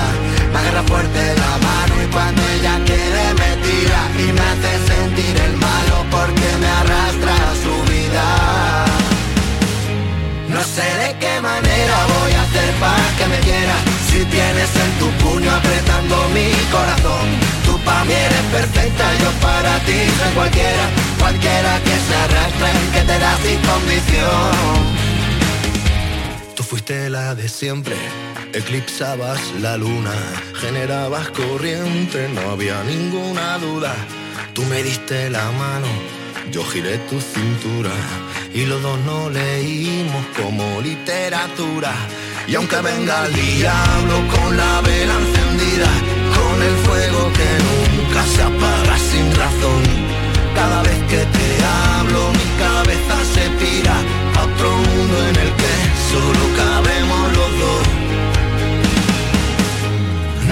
Me 0.52 0.60
agarra 0.60 0.84
fuerte 0.84 1.36
la 1.36 1.58
mano 1.68 2.04
y 2.04 2.08
cuando 2.08 2.42
ella 2.56 2.80
quiere 2.86 3.26
me 3.42 3.52
tira 3.66 4.02
y 4.18 4.34
me 4.34 4.42
hace 4.42 4.72
sentir 4.92 5.38
el 5.48 5.58
malo 5.58 5.96
porque 6.10 6.50
me 6.60 6.68
arrastra 6.68 7.34
a 7.36 7.54
su 7.64 7.92
vida. 7.92 8.86
No 10.50 10.62
sé 10.64 10.88
de 11.04 11.16
qué 11.20 11.40
manera 11.42 11.96
voy 12.14 12.34
a 12.34 12.42
hacer 12.42 12.74
para 12.80 13.08
que 13.18 13.28
me 13.28 13.40
quiera 13.40 13.91
Si 14.12 14.26
tienes 14.26 14.70
en 14.76 14.92
tu 15.00 15.08
puño 15.24 15.50
apretando 15.50 16.16
mi 16.36 16.52
corazón 16.70 17.28
Tú 17.66 17.80
para 17.86 18.04
mí 18.04 18.12
eres 18.12 18.46
perfecta, 18.52 19.06
yo 19.24 19.32
para 19.40 19.80
ti 19.86 20.00
soy 20.18 20.34
cualquiera 20.36 20.86
Cualquiera 21.18 21.80
que 21.86 21.96
se 22.08 22.16
arrastre, 22.26 22.70
que 22.94 23.02
te 23.08 23.20
da 23.20 23.38
sin 23.38 23.60
condición 23.62 25.02
Tú 26.56 26.64
fuiste 26.64 27.10
la 27.10 27.36
de 27.36 27.48
siempre, 27.48 27.96
eclipsabas 28.54 29.40
la 29.62 29.78
luna, 29.78 30.14
generabas 30.54 31.30
corriente, 31.30 32.30
no 32.36 32.52
había 32.52 32.84
ninguna 32.84 33.58
duda. 33.58 33.96
Tú 34.54 34.64
me 34.66 34.84
diste 34.84 35.30
la 35.30 35.50
mano, 35.52 35.88
yo 36.52 36.64
giré 36.66 36.98
tu 37.10 37.20
cintura 37.20 37.92
y 38.54 38.66
los 38.66 38.82
dos 38.82 39.00
no 39.06 39.30
leímos 39.30 40.26
como 40.36 40.82
literatura. 40.82 41.94
Y 42.48 42.56
aunque 42.56 42.78
venga 42.82 43.26
el 43.26 43.34
diablo 43.34 44.16
con 44.34 44.58
la 44.58 44.82
vela 44.82 45.14
encendida, 45.14 45.90
con 46.36 46.62
el 46.62 46.76
fuego 46.86 47.32
que 47.38 47.50
nunca 47.68 48.24
se 48.26 48.42
apaga 48.42 48.98
sin 48.98 49.36
razón, 49.36 49.82
cada 50.56 50.82
vez 50.84 51.00
que 51.10 51.22
te 51.38 51.48
hablo 51.64 52.32
mi 52.32 52.50
cabeza 52.66 53.16
se 53.34 53.50
pira 53.62 53.96
a 54.38 54.44
otro 54.44 54.70
mundo 54.72 55.18
en 55.30 55.36
el 55.46 55.52
que 55.62 55.74
solo 56.12 56.44
cabemos 56.62 57.24
los 57.38 57.52
dos. 57.64 57.84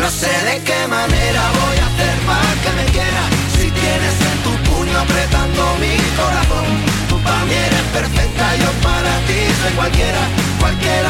No 0.01 0.09
sé 0.09 0.31
de 0.49 0.63
qué 0.63 0.87
manera 0.87 1.41
voy 1.59 1.77
a 1.77 1.85
hacer 1.91 2.15
para 2.29 2.51
que 2.63 2.71
me 2.79 2.85
quiera. 2.91 3.23
Si 3.57 3.69
tienes 3.71 4.15
en 4.31 4.37
tu 4.45 4.51
puño 4.69 4.97
apretando 4.97 5.61
mi 5.81 5.97
corazón 6.15 6.99
Tú 7.09 7.17
para 7.21 7.43
mí 7.45 7.53
eres 7.53 7.85
perfecta, 7.91 8.55
yo 8.55 8.71
para 8.81 9.13
ti 9.27 9.39
soy 9.61 9.73
cualquiera. 9.73 10.21
Cualquiera 10.59 11.08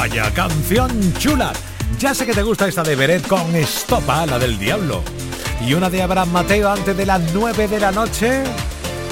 Vaya 0.00 0.32
canción 0.32 1.12
chula. 1.18 1.52
Ya 1.98 2.14
sé 2.14 2.24
que 2.24 2.32
te 2.32 2.42
gusta 2.42 2.66
esta 2.66 2.82
de 2.82 2.96
Beret 2.96 3.26
con 3.28 3.54
Estopa, 3.54 4.24
la 4.24 4.38
del 4.38 4.58
diablo. 4.58 5.02
Y 5.60 5.74
una 5.74 5.90
de 5.90 6.00
Abraham 6.00 6.30
Mateo 6.30 6.72
antes 6.72 6.96
de 6.96 7.04
las 7.04 7.20
9 7.34 7.68
de 7.68 7.78
la 7.78 7.92
noche. 7.92 8.44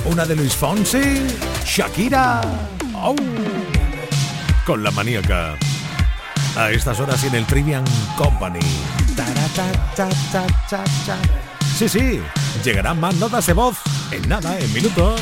Una 0.06 0.24
de 0.24 0.34
Luis 0.34 0.54
Fonsi, 0.54 1.26
Shakira. 1.62 2.40
Con 4.64 4.82
la 4.82 4.90
maníaca. 4.90 5.56
A 6.56 6.70
estas 6.70 6.98
horas 7.00 7.22
y 7.22 7.26
en 7.26 7.34
el 7.34 7.44
Trivian 7.44 7.84
Company. 8.16 8.60
Sí, 11.76 11.86
sí, 11.86 12.20
llegarán 12.64 12.98
más 12.98 13.14
notas 13.16 13.46
de 13.46 13.52
voz 13.52 13.76
en 14.10 14.26
nada, 14.26 14.58
en 14.58 14.72
minutos. 14.72 15.20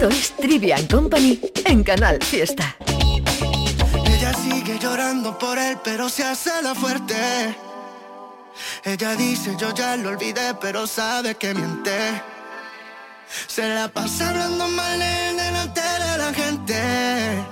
Esto 0.00 0.16
es 0.16 0.34
Trivia 0.34 0.78
Company 0.88 1.38
en 1.66 1.84
Canal 1.84 2.18
Fiesta. 2.22 2.74
Ella 4.06 4.32
sigue 4.32 4.78
llorando 4.78 5.38
por 5.38 5.58
él, 5.58 5.76
pero 5.84 6.08
se 6.08 6.24
hace 6.24 6.50
la 6.62 6.74
fuerte. 6.74 7.14
Ella 8.82 9.14
dice, 9.14 9.54
yo 9.58 9.74
ya 9.74 9.98
lo 9.98 10.08
olvidé, 10.08 10.54
pero 10.58 10.86
sabe 10.86 11.34
que 11.34 11.52
miente. 11.52 12.22
Se 13.46 13.68
la 13.74 13.88
pasa 13.88 14.30
hablando 14.30 14.68
mal 14.68 14.98
delante 14.98 15.82
de 15.82 16.16
la 16.16 16.32
gente. 16.32 17.44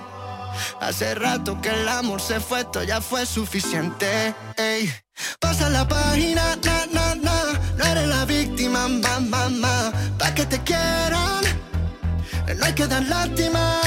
Hace 0.80 1.16
rato 1.16 1.60
que 1.60 1.68
el 1.68 1.86
amor 1.86 2.18
se 2.18 2.40
fue, 2.40 2.60
esto 2.60 2.82
ya 2.82 3.02
fue 3.02 3.26
suficiente. 3.26 4.34
Ey. 4.56 4.90
Pasa 5.38 5.68
la 5.68 5.86
página, 5.86 6.56
na, 6.64 6.86
na, 6.92 7.14
na. 7.14 7.42
No 7.76 7.84
eres 7.84 8.08
la 8.08 8.24
víctima, 8.24 8.88
mamá, 8.88 9.20
mamá. 9.20 9.48
Ma. 9.50 9.92
Pa' 10.16 10.34
que 10.34 10.46
te 10.46 10.58
quieran 10.62 11.57
no 12.56 12.64
hay 12.64 12.72
que 12.72 12.86
dar 12.86 13.02
lástima. 13.04 13.80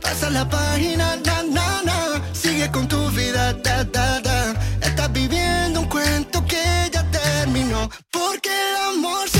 Pasa 0.00 0.30
la 0.30 0.48
página, 0.48 1.16
na, 1.24 1.42
na, 1.42 1.82
na. 1.82 2.22
Sigue 2.32 2.70
con 2.70 2.86
tu 2.88 3.10
vida, 3.10 3.52
da, 3.54 3.84
da, 3.84 4.20
da. 4.20 4.54
Estás 4.80 5.12
viviendo 5.12 5.80
un 5.80 5.86
cuento 5.88 6.44
que 6.46 6.90
ya 6.92 7.02
terminó. 7.10 7.90
Porque 8.10 8.48
el 8.48 8.76
amor 8.94 9.28
se 9.28 9.39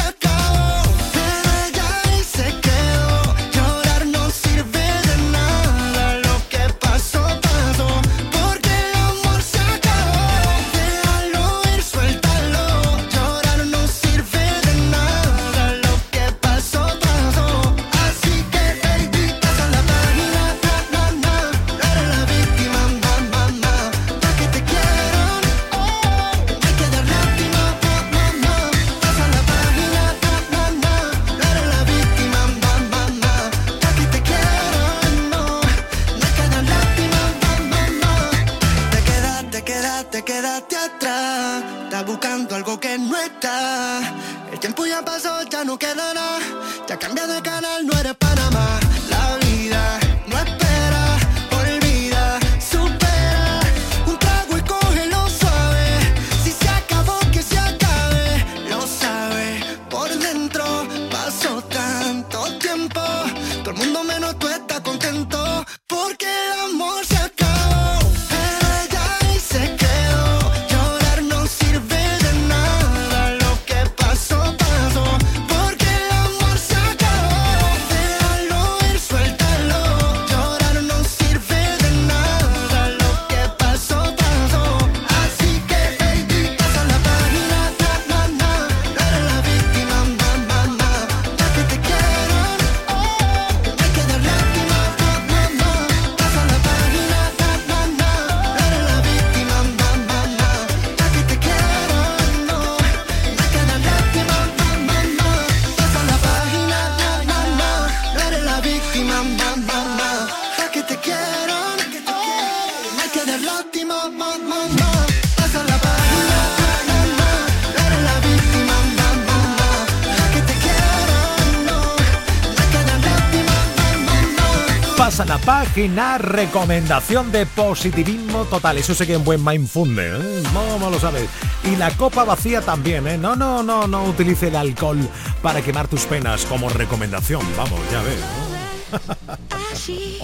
página 125.70 126.18
recomendación 126.18 127.30
de 127.30 127.46
positivismo 127.46 128.44
total. 128.46 128.78
Eso 128.78 128.92
sé 128.92 129.06
que 129.06 129.14
en 129.14 129.22
buen 129.22 129.44
mindfunde, 129.44 130.08
¿eh? 130.08 130.42
Lo 130.52 130.98
sabes. 130.98 131.28
Y 131.62 131.76
la 131.76 131.92
copa 131.92 132.24
vacía 132.24 132.60
también, 132.60 133.06
¿eh? 133.06 133.16
No, 133.16 133.36
no, 133.36 133.62
no, 133.62 133.86
no 133.86 134.04
utilice 134.04 134.48
el 134.48 134.56
alcohol 134.56 134.98
para 135.42 135.62
quemar 135.62 135.86
tus 135.86 136.06
penas 136.06 136.44
como 136.44 136.68
recomendación. 136.70 137.42
Vamos, 137.56 137.78
ya 137.92 138.02
ves. 138.02 138.18
¿no? 138.18 139.60
Allí, 139.70 140.18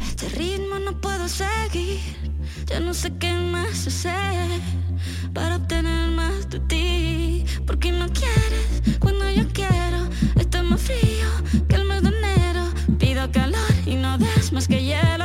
este 0.00 0.28
ritmo 0.30 0.78
no 0.78 0.98
puedo 0.98 1.28
seguir. 1.28 2.00
Ya 2.64 2.80
no 2.80 2.94
sé 2.94 3.12
qué 3.18 3.34
más 3.34 3.86
hacer 3.86 4.48
para 5.34 5.56
obtener 5.56 6.08
más 6.12 6.48
de 6.48 6.60
ti. 6.60 7.44
Porque 7.66 7.92
no 7.92 8.06
quieres 8.08 8.98
cuando 9.00 9.28
yo 9.30 9.46
quiero. 9.52 10.08
Está 10.40 10.62
más 10.62 10.80
frío 10.80 11.28
que 11.68 11.74
el 11.74 11.87
Christmas 14.48 14.66
que 14.66 14.82
lleve 14.82 15.17